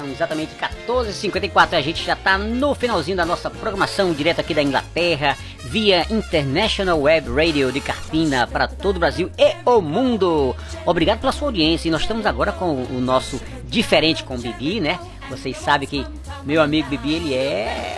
São 0.05 0.11
exatamente 0.11 0.51
14h54. 0.55 1.73
A 1.73 1.81
gente 1.81 2.03
já 2.03 2.13
está 2.13 2.37
no 2.37 2.75
finalzinho 2.75 3.17
da 3.17 3.25
nossa 3.25 3.49
programação 3.49 4.13
direto 4.13 4.39
aqui 4.39 4.53
da 4.53 4.61
Inglaterra, 4.61 5.35
via 5.63 6.05
International 6.11 6.99
Web 7.01 7.29
Radio 7.29 7.71
de 7.71 7.81
Carpina 7.81 8.45
para 8.45 8.67
todo 8.67 8.97
o 8.97 8.99
Brasil 8.99 9.31
e 9.37 9.55
o 9.65 9.81
mundo. 9.81 10.55
Obrigado 10.85 11.21
pela 11.21 11.31
sua 11.31 11.47
audiência. 11.47 11.87
E 11.87 11.91
nós 11.91 12.01
estamos 12.01 12.25
agora 12.25 12.51
com 12.51 12.83
o 12.83 13.01
nosso 13.01 13.41
diferente 13.65 14.23
com 14.23 14.37
Bibi, 14.37 14.79
né? 14.79 14.99
Vocês 15.27 15.57
sabem 15.57 15.87
que 15.87 16.05
meu 16.43 16.61
amigo 16.61 16.87
Bibi, 16.87 17.13
ele 17.15 17.33
é. 17.33 17.97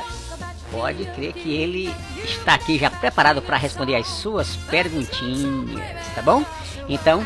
Pode 0.71 1.05
crer 1.05 1.33
que 1.33 1.53
ele 1.53 1.93
está 2.23 2.53
aqui 2.53 2.77
já 2.77 2.89
preparado 2.89 3.41
para 3.41 3.57
responder 3.57 3.95
as 3.95 4.07
suas 4.07 4.55
perguntinhas, 4.69 5.81
tá 6.13 6.21
bom? 6.21 6.43
Então, 6.89 7.25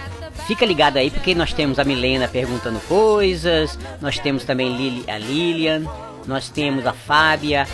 Fica 0.52 0.66
ligado 0.66 0.98
aí 0.98 1.10
porque 1.10 1.34
nós 1.34 1.54
temos 1.54 1.80
a 1.80 1.86
Milena 1.86 2.28
perguntando 2.28 2.78
coisas, 2.82 3.80
nós 4.02 4.20
temos 4.20 4.44
também 4.44 4.76
Lili, 4.76 5.10
a 5.10 5.18
Lilian, 5.18 5.86
nós 6.28 6.50
temos 6.50 6.86
a 6.86 6.92
Fábia 6.92 7.66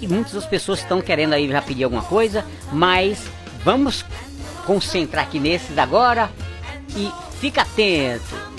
e 0.00 0.06
muitas 0.06 0.34
das 0.34 0.46
pessoas 0.46 0.78
estão 0.78 1.00
querendo 1.00 1.32
aí 1.32 1.48
já 1.48 1.60
pedir 1.60 1.82
alguma 1.82 2.04
coisa, 2.04 2.44
mas 2.72 3.28
vamos 3.64 4.04
concentrar 4.64 5.24
aqui 5.24 5.40
nesses 5.40 5.76
agora 5.76 6.30
e 6.94 7.10
fica 7.40 7.62
atento. 7.62 8.52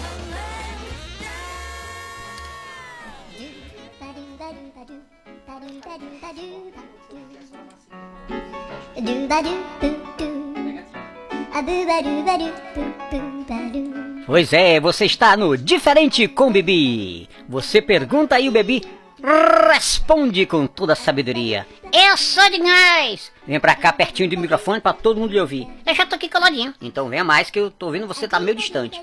Pois 14.26 14.54
é, 14.54 14.80
você 14.80 15.06
está 15.06 15.38
no 15.38 15.58
Diferente 15.58 16.28
com 16.28 16.52
Bibi. 16.52 17.30
Você 17.48 17.82
pergunta 17.82 18.40
e 18.40 18.50
o 18.50 18.52
Bibi 18.52 18.84
responde 19.72 20.46
com 20.46 20.68
toda 20.68 20.94
a 20.94 20.96
sabedoria. 20.96 21.66
Eu 21.92 22.18
sou 22.18 22.50
demais! 22.50 23.32
Vem 23.48 23.60
pra 23.60 23.76
cá 23.76 23.94
pertinho 23.94 24.30
do 24.30 24.38
microfone 24.38 24.82
pra 24.82 24.94
todo 24.94 25.20
mundo 25.20 25.32
lhe 25.32 25.40
ouvir. 25.40 25.68
Eu 25.86 25.96
já 25.96 26.06
tô 26.06 26.16
aqui 26.16 26.28
coladinho. 26.28 26.74
Então 26.82 27.08
venha 27.08 27.24
mais 27.24 27.50
que 27.50 27.60
eu 27.60 27.72
tô 27.72 27.86
ouvindo 27.88 28.08
você 28.08 28.28
tá 28.28 28.40
meio 28.40 28.58
distante. 28.58 29.02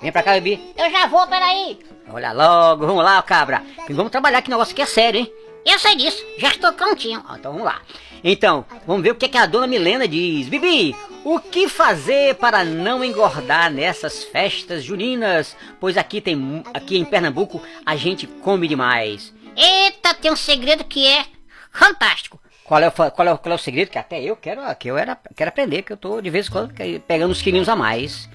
Vem 0.00 0.12
pra 0.12 0.22
cá, 0.22 0.34
Bibi. 0.34 0.74
Eu 0.76 0.90
já 0.90 1.06
vou, 1.06 1.26
peraí. 1.26 1.78
Olha 2.12 2.32
logo, 2.32 2.86
vamos 2.86 3.02
lá, 3.02 3.22
cabra. 3.22 3.62
Vamos 3.88 4.12
trabalhar 4.12 4.42
que 4.42 4.50
negócio 4.50 4.72
aqui 4.72 4.82
é 4.82 4.86
sério, 4.86 5.20
hein? 5.20 5.32
Eu 5.64 5.78
sei 5.80 5.96
disso, 5.96 6.24
já 6.38 6.48
estou 6.48 6.72
prontinho. 6.74 7.24
Ah, 7.28 7.36
então 7.38 7.52
vamos 7.52 7.66
lá. 7.66 7.80
Então, 8.28 8.64
vamos 8.84 9.04
ver 9.04 9.12
o 9.12 9.14
que, 9.14 9.26
é 9.26 9.28
que 9.28 9.38
a 9.38 9.46
dona 9.46 9.68
Milena 9.68 10.08
diz. 10.08 10.48
Bibi, 10.48 10.96
o 11.24 11.38
que 11.38 11.68
fazer 11.68 12.34
para 12.34 12.64
não 12.64 13.04
engordar 13.04 13.70
nessas 13.70 14.24
festas 14.24 14.82
juninas? 14.82 15.56
Pois 15.78 15.96
aqui 15.96 16.20
tem 16.20 16.64
aqui 16.74 16.98
em 16.98 17.04
Pernambuco 17.04 17.62
a 17.86 17.94
gente 17.94 18.26
come 18.26 18.66
demais. 18.66 19.32
Eita, 19.56 20.12
tem 20.12 20.32
um 20.32 20.36
segredo 20.36 20.82
que 20.82 21.06
é 21.06 21.24
fantástico. 21.70 22.40
Qual 22.64 22.80
é, 22.82 22.88
o, 22.88 22.90
qual, 22.90 23.06
é, 23.06 23.12
qual 23.12 23.52
é 23.52 23.54
o 23.54 23.58
segredo? 23.58 23.92
Que 23.92 23.98
até 23.98 24.20
eu 24.20 24.34
quero, 24.34 24.60
que 24.74 24.88
eu 24.88 24.98
era, 24.98 25.16
quero 25.36 25.50
aprender, 25.50 25.82
que 25.82 25.92
eu 25.92 25.96
tô 25.96 26.20
de 26.20 26.28
vez 26.28 26.48
em 26.48 26.50
quando 26.50 26.74
pegando 27.06 27.30
uns 27.30 27.40
quilinhos 27.40 27.68
a 27.68 27.76
mais. 27.76 28.28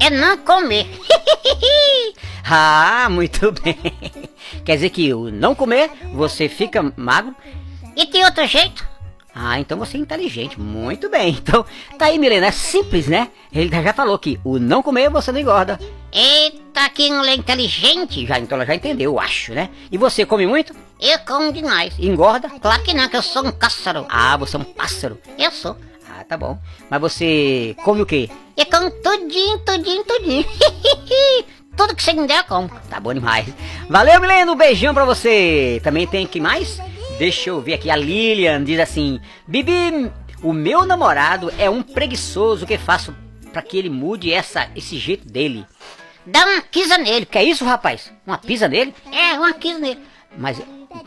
É 0.00 0.10
não 0.10 0.38
comer. 0.38 0.88
ah, 2.44 3.06
muito 3.08 3.52
bem. 3.62 3.78
Quer 4.64 4.74
dizer 4.74 4.90
que 4.90 5.14
o 5.14 5.30
não 5.30 5.54
comer, 5.54 5.88
você 6.12 6.48
fica 6.48 6.92
magro? 6.96 7.32
E 7.94 8.06
tem 8.06 8.24
outro 8.24 8.44
jeito? 8.44 8.95
Ah, 9.38 9.60
então 9.60 9.76
você 9.76 9.98
é 9.98 10.00
inteligente. 10.00 10.58
Muito 10.58 11.10
bem. 11.10 11.36
Então, 11.46 11.64
tá 11.98 12.06
aí, 12.06 12.18
Milena. 12.18 12.46
É 12.46 12.50
simples, 12.50 13.06
né? 13.06 13.28
Ele 13.52 13.68
já 13.70 13.92
falou 13.92 14.18
que 14.18 14.40
o 14.42 14.58
não 14.58 14.82
comer 14.82 15.10
você 15.10 15.30
não 15.30 15.38
engorda. 15.38 15.78
Eita, 16.10 16.88
que 16.88 17.10
não 17.10 17.22
é 17.24 17.34
inteligente. 17.34 18.26
Já, 18.26 18.38
então 18.38 18.56
ela 18.56 18.64
já 18.64 18.74
entendeu, 18.74 19.12
eu 19.12 19.20
acho, 19.20 19.52
né? 19.52 19.68
E 19.92 19.98
você 19.98 20.24
come 20.24 20.46
muito? 20.46 20.74
Eu 20.98 21.18
como 21.20 21.52
demais. 21.52 21.94
Engorda? 21.98 22.48
Claro 22.48 22.82
que 22.82 22.94
não, 22.94 23.08
que 23.08 23.16
eu 23.16 23.22
sou 23.22 23.46
um 23.46 23.52
pássaro. 23.52 24.06
Ah, 24.08 24.36
você 24.38 24.56
é 24.56 24.58
um 24.58 24.64
pássaro. 24.64 25.20
Eu 25.38 25.50
sou. 25.50 25.76
Ah, 26.10 26.24
tá 26.24 26.36
bom. 26.36 26.58
Mas 26.88 27.00
você 27.00 27.76
come 27.84 28.00
o 28.00 28.06
quê? 28.06 28.30
Eu 28.56 28.66
como 28.66 28.90
tudinho, 28.90 29.58
tudinho, 29.58 30.02
tudinho. 30.04 30.44
Tudo 31.76 31.94
que 31.94 32.02
você 32.02 32.14
me 32.14 32.26
der, 32.26 32.38
eu 32.38 32.44
como. 32.44 32.70
Tá 32.88 32.98
bom 32.98 33.12
demais. 33.12 33.46
Valeu, 33.90 34.18
Milena. 34.18 34.50
Um 34.50 34.56
beijão 34.56 34.94
pra 34.94 35.04
você. 35.04 35.78
Também 35.84 36.06
tem 36.06 36.26
que 36.26 36.40
mais? 36.40 36.80
Deixa 37.18 37.50
eu 37.50 37.60
ver 37.60 37.74
aqui. 37.74 37.90
A 37.90 37.96
Lilian 37.96 38.62
diz 38.62 38.78
assim: 38.78 39.20
Bibi, 39.46 40.10
o 40.42 40.52
meu 40.52 40.84
namorado 40.84 41.52
é 41.58 41.68
um 41.68 41.82
preguiçoso. 41.82 42.64
O 42.64 42.68
que 42.68 42.76
faço 42.76 43.14
para 43.52 43.62
que 43.62 43.78
ele 43.78 43.88
mude 43.88 44.32
essa, 44.32 44.68
esse 44.76 44.98
jeito 44.98 45.26
dele? 45.26 45.64
Dá 46.26 46.44
uma 46.44 46.62
pisa 46.62 46.98
nele. 46.98 47.24
Que 47.24 47.38
é 47.38 47.44
isso, 47.44 47.64
rapaz? 47.64 48.12
Uma 48.26 48.36
pisa 48.36 48.68
nele? 48.68 48.94
É, 49.10 49.32
uma 49.34 49.54
pisa 49.54 49.78
nele. 49.78 50.00
Mas 50.36 50.60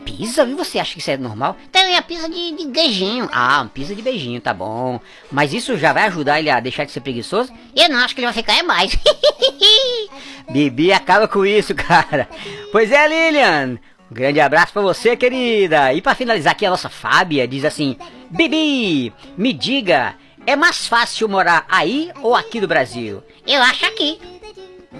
pisa? 0.04 0.44
E 0.44 0.54
você 0.54 0.78
acha 0.78 0.94
que 0.94 1.00
isso 1.00 1.10
é 1.10 1.16
normal? 1.16 1.56
Tem 1.70 1.96
a 1.96 2.02
pisa 2.02 2.28
de, 2.28 2.56
de 2.56 2.66
beijinho. 2.66 3.28
Ah, 3.32 3.66
pisa 3.72 3.94
de 3.94 4.02
beijinho, 4.02 4.40
tá 4.40 4.52
bom. 4.52 5.00
Mas 5.30 5.52
isso 5.52 5.76
já 5.76 5.92
vai 5.92 6.04
ajudar 6.04 6.38
ele 6.38 6.50
a 6.50 6.58
deixar 6.58 6.84
de 6.84 6.92
ser 6.92 7.00
preguiçoso? 7.00 7.52
Eu 7.76 7.88
não 7.88 7.98
acho 7.98 8.14
que 8.14 8.20
ele 8.20 8.26
vai 8.26 8.34
ficar 8.34 8.58
é 8.58 8.62
mais. 8.62 8.96
Bibi 10.50 10.92
acaba 10.92 11.28
com 11.28 11.46
isso, 11.46 11.74
cara. 11.76 12.28
Pois 12.72 12.90
é, 12.90 13.06
Lilian. 13.06 13.78
Grande 14.10 14.40
abraço 14.40 14.72
para 14.72 14.82
você, 14.82 15.16
querida. 15.16 15.94
E 15.94 16.02
para 16.02 16.16
finalizar 16.16 16.52
aqui, 16.52 16.66
a 16.66 16.70
nossa 16.70 16.88
Fábia 16.88 17.46
diz 17.46 17.64
assim: 17.64 17.96
Bibi, 18.28 19.12
me 19.36 19.52
diga, 19.52 20.16
é 20.44 20.56
mais 20.56 20.88
fácil 20.88 21.28
morar 21.28 21.64
aí 21.68 22.10
ou 22.20 22.34
aqui 22.34 22.60
no 22.60 22.66
Brasil? 22.66 23.22
Eu 23.46 23.62
acho 23.62 23.86
aqui. 23.86 24.18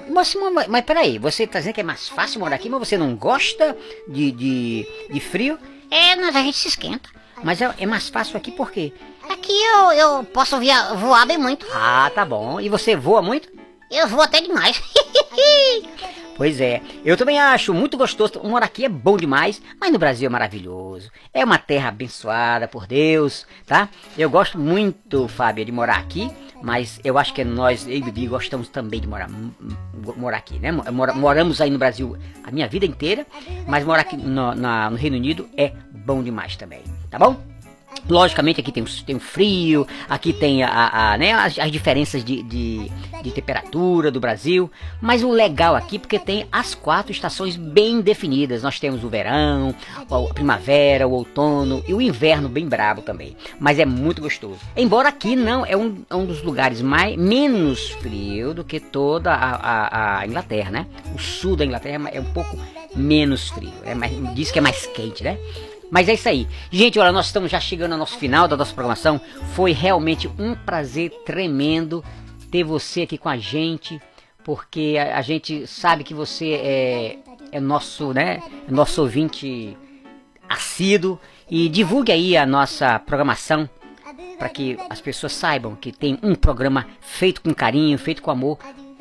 Mas, 0.09 0.35
mas, 0.35 0.69
mas 0.69 0.85
peraí, 0.85 1.19
você 1.19 1.45
tá 1.45 1.59
dizendo 1.59 1.75
que 1.75 1.81
é 1.81 1.85
mais 1.85 2.09
fácil 2.09 2.39
morar 2.39 2.55
aqui, 2.55 2.69
mas 2.69 2.79
você 2.79 2.97
não 2.97 3.17
gosta 3.17 3.77
de, 4.07 4.31
de, 4.31 4.87
de 5.11 5.21
frio? 5.21 5.59
É, 5.91 6.15
mas 6.15 6.37
a 6.37 6.43
gente 6.43 6.57
se 6.57 6.69
esquenta. 6.69 7.09
Mas 7.43 7.61
é, 7.61 7.75
é 7.79 7.87
mais 7.87 8.09
fácil 8.09 8.37
aqui 8.37 8.53
por 8.53 8.71
quê? 8.71 8.93
Aqui 9.29 9.53
eu, 9.53 9.93
eu 9.93 10.25
posso 10.25 10.59
via, 10.59 10.95
voar 10.95 11.27
bem 11.27 11.39
muito. 11.39 11.67
Ah, 11.73 12.11
tá 12.15 12.25
bom. 12.25 12.61
E 12.61 12.69
você 12.69 12.95
voa 12.95 13.23
muito? 13.23 13.49
Eu 13.91 14.07
vou 14.09 14.22
até 14.22 14.41
demais. 14.41 14.80
Pois 16.36 16.59
é, 16.59 16.80
eu 17.05 17.18
também 17.18 17.38
acho 17.38 17.74
muito 17.74 17.99
gostoso. 17.99 18.41
Morar 18.43 18.64
aqui 18.64 18.86
é 18.86 18.88
bom 18.88 19.14
demais, 19.18 19.61
mas 19.78 19.93
no 19.93 19.99
Brasil 19.99 20.26
é 20.26 20.30
maravilhoso. 20.30 21.11
É 21.34 21.45
uma 21.45 21.59
terra 21.59 21.91
abençoada 21.91 22.66
por 22.66 22.86
Deus, 22.86 23.47
tá? 23.66 23.91
Eu 24.16 24.30
gosto 24.30 24.59
muito, 24.59 25.28
Fábio, 25.28 25.66
de 25.66 25.70
morar 25.70 25.99
aqui, 25.99 26.30
mas 26.62 26.99
eu 27.05 27.18
acho 27.18 27.34
que 27.34 27.45
nós, 27.45 27.86
eu 27.86 27.93
e 27.93 28.01
Bibi, 28.01 28.26
gostamos 28.26 28.70
também 28.70 29.03
de 29.03 29.07
morar, 29.07 29.28
morar 30.16 30.38
aqui, 30.38 30.59
né? 30.59 30.72
moramos 30.72 31.61
aí 31.61 31.68
no 31.68 31.78
Brasil 31.78 32.16
a 32.43 32.51
minha 32.51 32.66
vida 32.66 32.86
inteira, 32.86 33.26
mas 33.66 33.84
morar 33.84 34.01
aqui 34.01 34.16
no, 34.16 34.55
na, 34.55 34.88
no 34.88 34.97
Reino 34.97 35.16
Unido 35.16 35.47
é 35.59 35.74
bom 35.93 36.22
demais 36.22 36.57
também, 36.57 36.82
tá 37.11 37.18
bom? 37.18 37.49
Logicamente 38.09 38.61
aqui 38.61 38.72
tem, 38.72 38.84
tem 38.84 39.16
o 39.16 39.20
frio, 39.20 39.86
aqui 40.09 40.32
tem 40.32 40.62
a, 40.62 41.12
a 41.12 41.18
né, 41.18 41.32
as, 41.32 41.59
as, 41.59 41.70
diferenças 41.70 42.24
de, 42.24 42.43
de, 42.43 42.91
de, 43.22 43.30
temperatura 43.30 44.11
do 44.11 44.18
Brasil, 44.18 44.70
mas 45.01 45.22
o 45.22 45.30
legal 45.30 45.76
aqui 45.76 45.99
porque 45.99 46.18
tem 46.18 46.47
as 46.51 46.74
quatro 46.74 47.12
estações 47.12 47.57
bem 47.57 48.01
definidas. 48.01 48.62
Nós 48.62 48.80
temos 48.80 49.05
o 49.05 49.09
verão, 49.09 49.74
a 50.11 50.34
primavera, 50.34 51.07
o 51.07 51.12
outono 51.12 51.84
e 51.86 51.95
o 51.95 52.01
inverno 52.01 52.49
bem 52.49 52.66
brabo 52.66 53.03
também. 53.03 53.36
Mas 53.59 53.78
é 53.78 53.84
muito 53.84 54.22
gostoso. 54.22 54.59
Embora 54.76 55.09
aqui 55.09 55.36
não 55.36 55.64
é 55.64 55.76
um, 55.76 56.03
é 56.09 56.14
um 56.14 56.24
dos 56.24 56.43
lugares 56.43 56.82
mais 56.82 57.16
menos 57.16 57.91
frio 57.91 58.55
do 58.55 58.64
que 58.64 58.80
toda 58.80 59.32
a, 59.32 59.55
a, 59.55 60.18
a, 60.20 60.26
Inglaterra, 60.26 60.70
né? 60.70 60.86
O 61.14 61.18
sul 61.18 61.55
da 61.55 61.64
Inglaterra 61.64 62.09
é 62.12 62.20
um 62.20 62.32
pouco 62.32 62.59
menos 62.95 63.49
frio, 63.51 63.72
é 63.84 63.95
mais, 63.95 64.12
diz 64.34 64.51
que 64.51 64.59
é 64.59 64.62
mais 64.62 64.86
quente, 64.86 65.22
né? 65.22 65.38
Mas 65.91 66.09
é 66.09 66.14
isso 66.14 66.28
aí. 66.28 66.47
Gente, 66.70 66.99
olha, 66.99 67.12
nós 67.12 67.26
estamos 67.26 67.51
já 67.51 67.59
chegando 67.59 67.93
ao 67.93 67.99
nosso 67.99 68.16
final 68.16 68.47
da 68.47 68.57
nossa 68.57 68.72
programação. 68.72 69.20
Foi 69.55 69.72
realmente 69.72 70.30
um 70.38 70.55
prazer 70.55 71.11
tremendo 71.24 72.05
ter 72.51 72.64
você 72.64 73.03
aqui 73.03 73.18
com 73.18 73.28
a 73.28 73.36
gente, 73.36 74.01
porque 74.45 74.97
a, 74.99 75.18
a 75.18 75.22
gente 75.22 75.66
sabe 75.66 76.05
que 76.05 76.14
você 76.14 76.53
é, 76.53 77.18
é 77.53 77.61
nosso, 77.61 78.12
né, 78.12 78.43
é 78.68 78.70
nosso 78.70 79.03
ouvinte 79.03 79.76
assíduo 80.49 81.18
e 81.51 81.68
divulgue 81.68 82.12
aí 82.12 82.36
a 82.36 82.47
nossa 82.47 82.99
programação 82.99 83.68
para 84.38 84.49
que 84.49 84.78
as 84.88 85.01
pessoas 85.01 85.32
saibam 85.32 85.76
que 85.76 85.93
tem 85.93 86.18
um 86.22 86.34
programa 86.34 86.86
feito 87.01 87.43
com 87.43 87.53
carinho, 87.53 87.99
feito 87.99 88.22
com 88.22 88.30
amor 88.30 88.59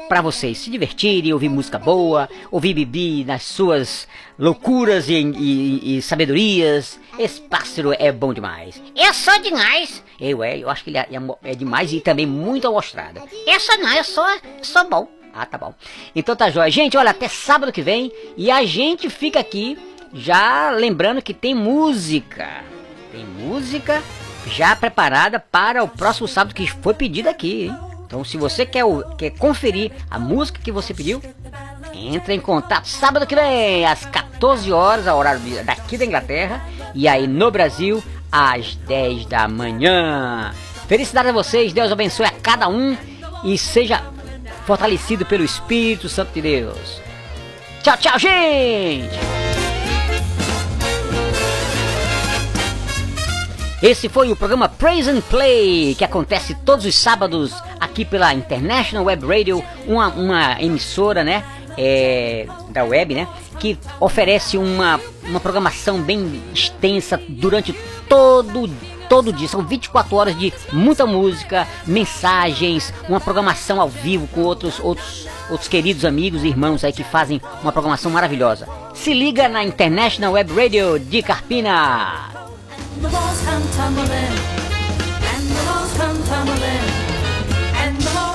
para 0.09 0.21
vocês 0.21 0.57
se 0.57 0.71
divertirem, 0.71 1.31
ouvir 1.31 1.49
música 1.49 1.77
boa, 1.77 2.27
ouvir 2.49 2.73
Bibi 2.73 3.23
nas 3.23 3.43
suas 3.43 4.07
loucuras 4.39 5.07
e, 5.07 5.13
e, 5.13 5.97
e 5.97 6.01
sabedorias. 6.01 6.99
Esse 7.17 7.39
pássaro 7.41 7.93
é 7.97 8.11
bom 8.11 8.33
demais. 8.33 8.81
Eu 8.95 9.13
sou 9.13 9.39
demais. 9.39 10.03
Eu 10.19 10.43
é, 10.43 10.57
eu 10.57 10.67
acho 10.67 10.83
que 10.83 10.89
ele 10.89 10.97
é, 10.97 11.07
é 11.43 11.53
demais 11.53 11.93
e 11.93 12.01
também 12.01 12.25
muito 12.25 12.67
amostrado. 12.67 13.21
Eu 13.45 13.59
sou 13.59 13.77
não, 13.77 13.93
eu 13.93 14.03
sou, 14.03 14.25
sou 14.63 14.89
bom. 14.89 15.07
Ah, 15.31 15.45
tá 15.45 15.59
bom. 15.59 15.75
Então 16.15 16.35
tá 16.35 16.49
jóia. 16.49 16.71
Gente, 16.71 16.97
olha, 16.97 17.11
até 17.11 17.27
sábado 17.27 17.71
que 17.71 17.83
vem. 17.83 18.11
E 18.35 18.49
a 18.49 18.65
gente 18.65 19.11
fica 19.11 19.39
aqui 19.39 19.77
já 20.11 20.71
lembrando 20.71 21.21
que 21.21 21.35
tem 21.35 21.53
música. 21.53 22.63
Tem 23.11 23.23
música 23.23 24.01
já 24.47 24.75
preparada 24.75 25.39
para 25.39 25.83
o 25.83 25.87
próximo 25.87 26.27
sábado 26.27 26.55
que 26.55 26.65
foi 26.65 26.95
pedido 26.95 27.29
aqui, 27.29 27.65
hein? 27.65 27.88
Então, 28.09 28.23
se 28.23 28.37
você 28.37 28.65
quer, 28.65 28.83
quer 29.19 29.29
conferir 29.29 29.91
a 30.09 30.17
música 30.17 30.59
que 30.59 30.71
você 30.71 30.95
pediu, 30.95 31.21
entre 31.93 32.33
em 32.33 32.39
contato 32.39 32.87
sábado 32.87 33.27
que 33.27 33.35
vem, 33.35 33.85
às 33.85 34.03
14 34.03 34.71
horas, 34.71 35.07
a 35.07 35.15
horário 35.15 35.39
daqui 35.63 35.95
da 35.95 36.05
Inglaterra, 36.05 36.65
e 36.95 37.07
aí 37.07 37.27
no 37.27 37.51
Brasil, 37.51 38.03
às 38.31 38.73
10 38.73 39.27
da 39.27 39.47
manhã. 39.47 40.51
Felicidades 40.87 41.29
a 41.29 41.33
vocês, 41.33 41.71
Deus 41.71 41.91
abençoe 41.91 42.25
a 42.25 42.31
cada 42.31 42.67
um 42.67 42.97
e 43.43 43.55
seja 43.59 44.01
fortalecido 44.65 45.23
pelo 45.23 45.43
Espírito 45.43 46.09
Santo 46.09 46.33
de 46.33 46.41
Deus. 46.41 46.99
Tchau, 47.83 47.95
tchau, 47.95 48.17
gente! 48.17 49.48
Esse 53.81 54.09
foi 54.09 54.29
o 54.29 54.35
programa 54.35 54.67
Praise 54.67 55.09
and 55.09 55.21
Play, 55.21 55.95
que 55.95 56.03
acontece 56.03 56.53
todos 56.65 56.85
os 56.85 56.93
sábados 56.95 57.53
aqui 57.79 58.03
pela 58.03 58.33
International 58.33 59.05
Web 59.05 59.25
Radio, 59.25 59.63
uma, 59.87 60.09
uma 60.09 60.61
emissora, 60.61 61.23
né, 61.23 61.45
é, 61.77 62.45
da 62.71 62.83
web, 62.83 63.15
né, 63.15 63.25
que 63.57 63.79
oferece 64.01 64.57
uma, 64.57 64.99
uma 65.23 65.39
programação 65.39 66.01
bem 66.01 66.43
extensa 66.53 67.17
durante 67.29 67.73
todo 68.09 68.69
todo 69.07 69.33
dia. 69.33 69.47
São 69.47 69.65
24 69.65 70.15
horas 70.15 70.37
de 70.37 70.53
muita 70.71 71.05
música, 71.05 71.67
mensagens, 71.87 72.93
uma 73.07 73.19
programação 73.19 73.81
ao 73.81 73.89
vivo 73.89 74.27
com 74.27 74.41
outros 74.41 74.79
outros 74.79 75.27
outros 75.49 75.67
queridos 75.67 76.05
amigos 76.05 76.43
e 76.43 76.47
irmãos 76.47 76.83
aí 76.83 76.93
que 76.93 77.03
fazem 77.03 77.41
uma 77.63 77.71
programação 77.71 78.11
maravilhosa. 78.11 78.67
Se 78.93 79.13
liga 79.13 79.49
na 79.49 79.63
International 79.63 80.33
Web 80.33 80.53
Radio 80.53 80.99
de 80.99 81.23
Carpina. 81.23 82.48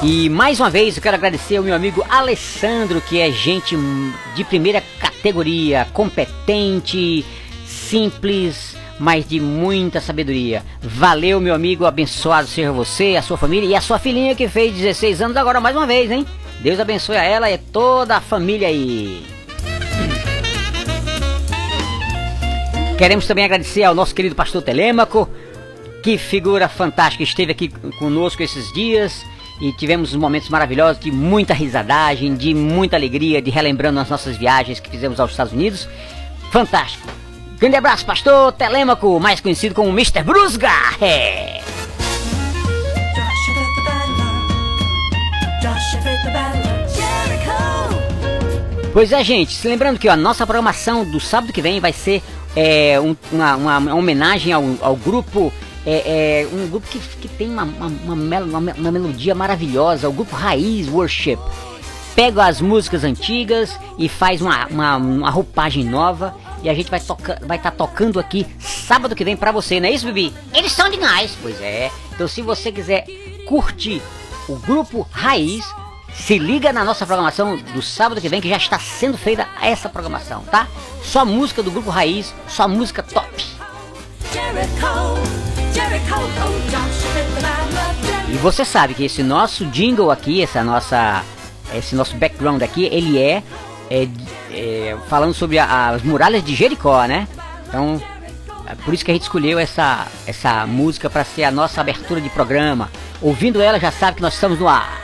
E 0.02 0.28
mais 0.28 0.60
uma 0.60 0.68
vez 0.68 0.96
eu 0.96 1.02
quero 1.02 1.16
agradecer 1.16 1.56
ao 1.56 1.64
meu 1.64 1.74
amigo 1.74 2.04
Alessandro, 2.10 3.00
que 3.00 3.18
é 3.20 3.30
gente 3.30 3.76
de 4.34 4.44
primeira 4.44 4.82
categoria, 4.98 5.86
competente, 5.92 7.24
simples, 7.66 8.76
mas 8.98 9.26
de 9.26 9.40
muita 9.40 10.00
sabedoria. 10.00 10.62
Valeu, 10.80 11.40
meu 11.40 11.54
amigo, 11.54 11.86
abençoado 11.86 12.46
seja 12.46 12.70
você, 12.70 13.16
a 13.16 13.22
sua 13.22 13.38
família 13.38 13.66
e 13.66 13.74
a 13.74 13.80
sua 13.80 13.98
filhinha 13.98 14.34
que 14.34 14.48
fez 14.48 14.74
16 14.74 15.22
anos 15.22 15.36
agora 15.36 15.60
mais 15.60 15.74
uma 15.74 15.86
vez, 15.86 16.10
hein? 16.10 16.26
Deus 16.60 16.78
abençoe 16.78 17.16
a 17.16 17.24
ela 17.24 17.50
e 17.50 17.58
toda 17.58 18.16
a 18.16 18.20
família 18.20 18.68
aí. 18.68 19.34
Queremos 23.05 23.26
também 23.26 23.44
agradecer 23.44 23.82
ao 23.82 23.94
nosso 23.94 24.14
querido 24.14 24.34
pastor 24.34 24.62
Telêmaco, 24.62 25.28
que 26.02 26.16
figura 26.16 26.70
fantástica, 26.70 27.22
esteve 27.22 27.52
aqui 27.52 27.68
conosco 27.98 28.42
esses 28.42 28.72
dias 28.72 29.26
e 29.61 29.74
tivemos 29.74 30.14
momentos 30.14 30.48
maravilhosos 30.48 30.98
de 31.02 31.12
muita 31.12 31.52
risadagem, 31.52 32.34
de 32.34 32.55
muita 32.55 32.96
alegria, 32.96 33.42
de 33.42 33.50
relembrando 33.50 34.00
as 34.00 34.09
nossas 34.09 34.38
viagens 34.38 34.80
que 34.80 34.88
fizemos 34.88 35.20
aos 35.20 35.32
Estados 35.32 35.52
Unidos. 35.52 35.86
Fantástico! 36.50 37.07
Grande 37.59 37.76
abraço, 37.76 38.07
pastor 38.07 38.52
Telêmaco, 38.52 39.20
mais 39.20 39.38
conhecido 39.38 39.74
como 39.74 39.90
Mr. 39.90 40.22
Brusga! 40.22 40.72
É. 40.98 41.61
Pois 48.94 49.12
é, 49.12 49.22
gente, 49.22 49.52
se 49.52 49.68
lembrando 49.68 49.98
que 49.98 50.09
a 50.09 50.16
nossa 50.16 50.46
programação 50.46 51.05
do 51.05 51.20
sábado 51.20 51.52
que 51.52 51.61
vem 51.61 51.80
vai 51.80 51.92
ser 51.92 52.22
é, 52.57 53.00
um, 53.00 53.16
uma, 53.32 53.57
uma, 53.57 53.94
homenagem 53.94 54.52
ao, 54.52 54.64
ao 54.80 54.96
grupo. 54.96 55.52
É, 55.86 56.46
é, 56.46 56.48
um 56.50 56.66
grupo 56.68 56.86
que, 56.88 56.98
que 56.98 57.28
tem 57.28 57.50
uma, 57.50 57.64
uma, 57.64 58.40
uma, 58.40 58.90
melodia 58.90 59.34
maravilhosa, 59.34 60.09
o 60.09 60.12
grupo 60.12 60.34
Raiz 60.34 60.88
Worship. 60.88 61.38
Pega 62.16 62.46
as 62.46 62.61
músicas 62.61 63.05
antigas 63.05 63.78
e 63.98 64.09
faz 64.09 64.40
uma, 64.40 64.66
uma, 64.68 64.96
uma 64.96 65.30
roupagem 65.30 65.84
nova. 65.84 66.34
E 66.62 66.70
a 66.70 66.74
gente 66.74 66.88
vai 66.90 66.98
estar 66.98 67.16
vai 67.46 67.59
tá 67.59 67.70
tocando 67.70 68.18
aqui 68.18 68.46
sábado 68.59 69.14
que 69.14 69.24
vem 69.24 69.36
pra 69.36 69.52
você, 69.52 69.78
não 69.78 69.88
é 69.88 69.92
isso, 69.92 70.07
Bibi? 70.07 70.32
Eles 70.55 70.72
são 70.72 70.88
demais. 70.88 71.36
Pois 71.42 71.61
é. 71.61 71.90
Então 72.14 72.26
se 72.26 72.40
você 72.40 72.72
quiser 72.72 73.05
curtir 73.46 74.00
o 74.48 74.57
grupo 74.57 75.07
Raiz, 75.11 75.64
se 76.14 76.38
liga 76.38 76.72
na 76.72 76.84
nossa 76.84 77.04
programação 77.04 77.56
do 77.56 77.82
sábado 77.82 78.20
que 78.20 78.28
vem 78.28 78.40
que 78.40 78.48
já 78.48 78.56
está 78.56 78.78
sendo 78.78 79.18
feita 79.18 79.46
essa 79.60 79.88
programação, 79.88 80.42
tá? 80.44 80.66
Só 81.02 81.24
música 81.24 81.62
do 81.62 81.70
grupo 81.70 81.90
Raiz, 81.90 82.34
só 82.48 82.66
música 82.66 83.02
top. 83.02 83.44
E 88.28 88.36
você 88.38 88.64
sabe 88.64 88.94
que 88.94 89.04
esse 89.04 89.22
nosso 89.22 89.66
jingle 89.66 90.10
aqui, 90.10 90.42
essa 90.42 90.64
nossa, 90.64 91.22
esse 91.74 91.94
nosso 91.94 92.16
background 92.16 92.62
aqui, 92.62 92.86
ele 92.86 93.18
é, 93.18 93.42
é, 93.90 94.08
é 94.50 94.96
falando 95.08 95.34
sobre 95.34 95.58
a, 95.58 95.90
as 95.90 96.02
muralhas 96.02 96.42
de 96.42 96.54
Jericó, 96.54 97.04
né? 97.04 97.28
Então, 97.68 98.00
é 98.66 98.74
por 98.76 98.94
isso 98.94 99.04
que 99.04 99.10
a 99.10 99.14
gente 99.14 99.24
escolheu 99.24 99.58
essa, 99.58 100.06
essa 100.26 100.66
música 100.66 101.10
para 101.10 101.24
ser 101.24 101.44
a 101.44 101.50
nossa 101.50 101.80
abertura 101.80 102.20
de 102.20 102.30
programa. 102.30 102.90
Ouvindo 103.20 103.60
ela 103.60 103.78
já 103.78 103.90
sabe 103.90 104.16
que 104.16 104.22
nós 104.22 104.34
estamos 104.34 104.58
no 104.58 104.68
ar. 104.68 105.00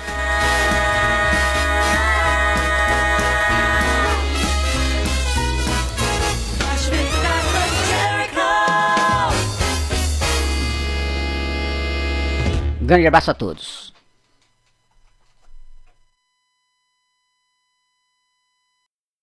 Grande 12.91 13.07
abraço 13.07 13.31
a 13.31 13.35
todos. 13.35 13.90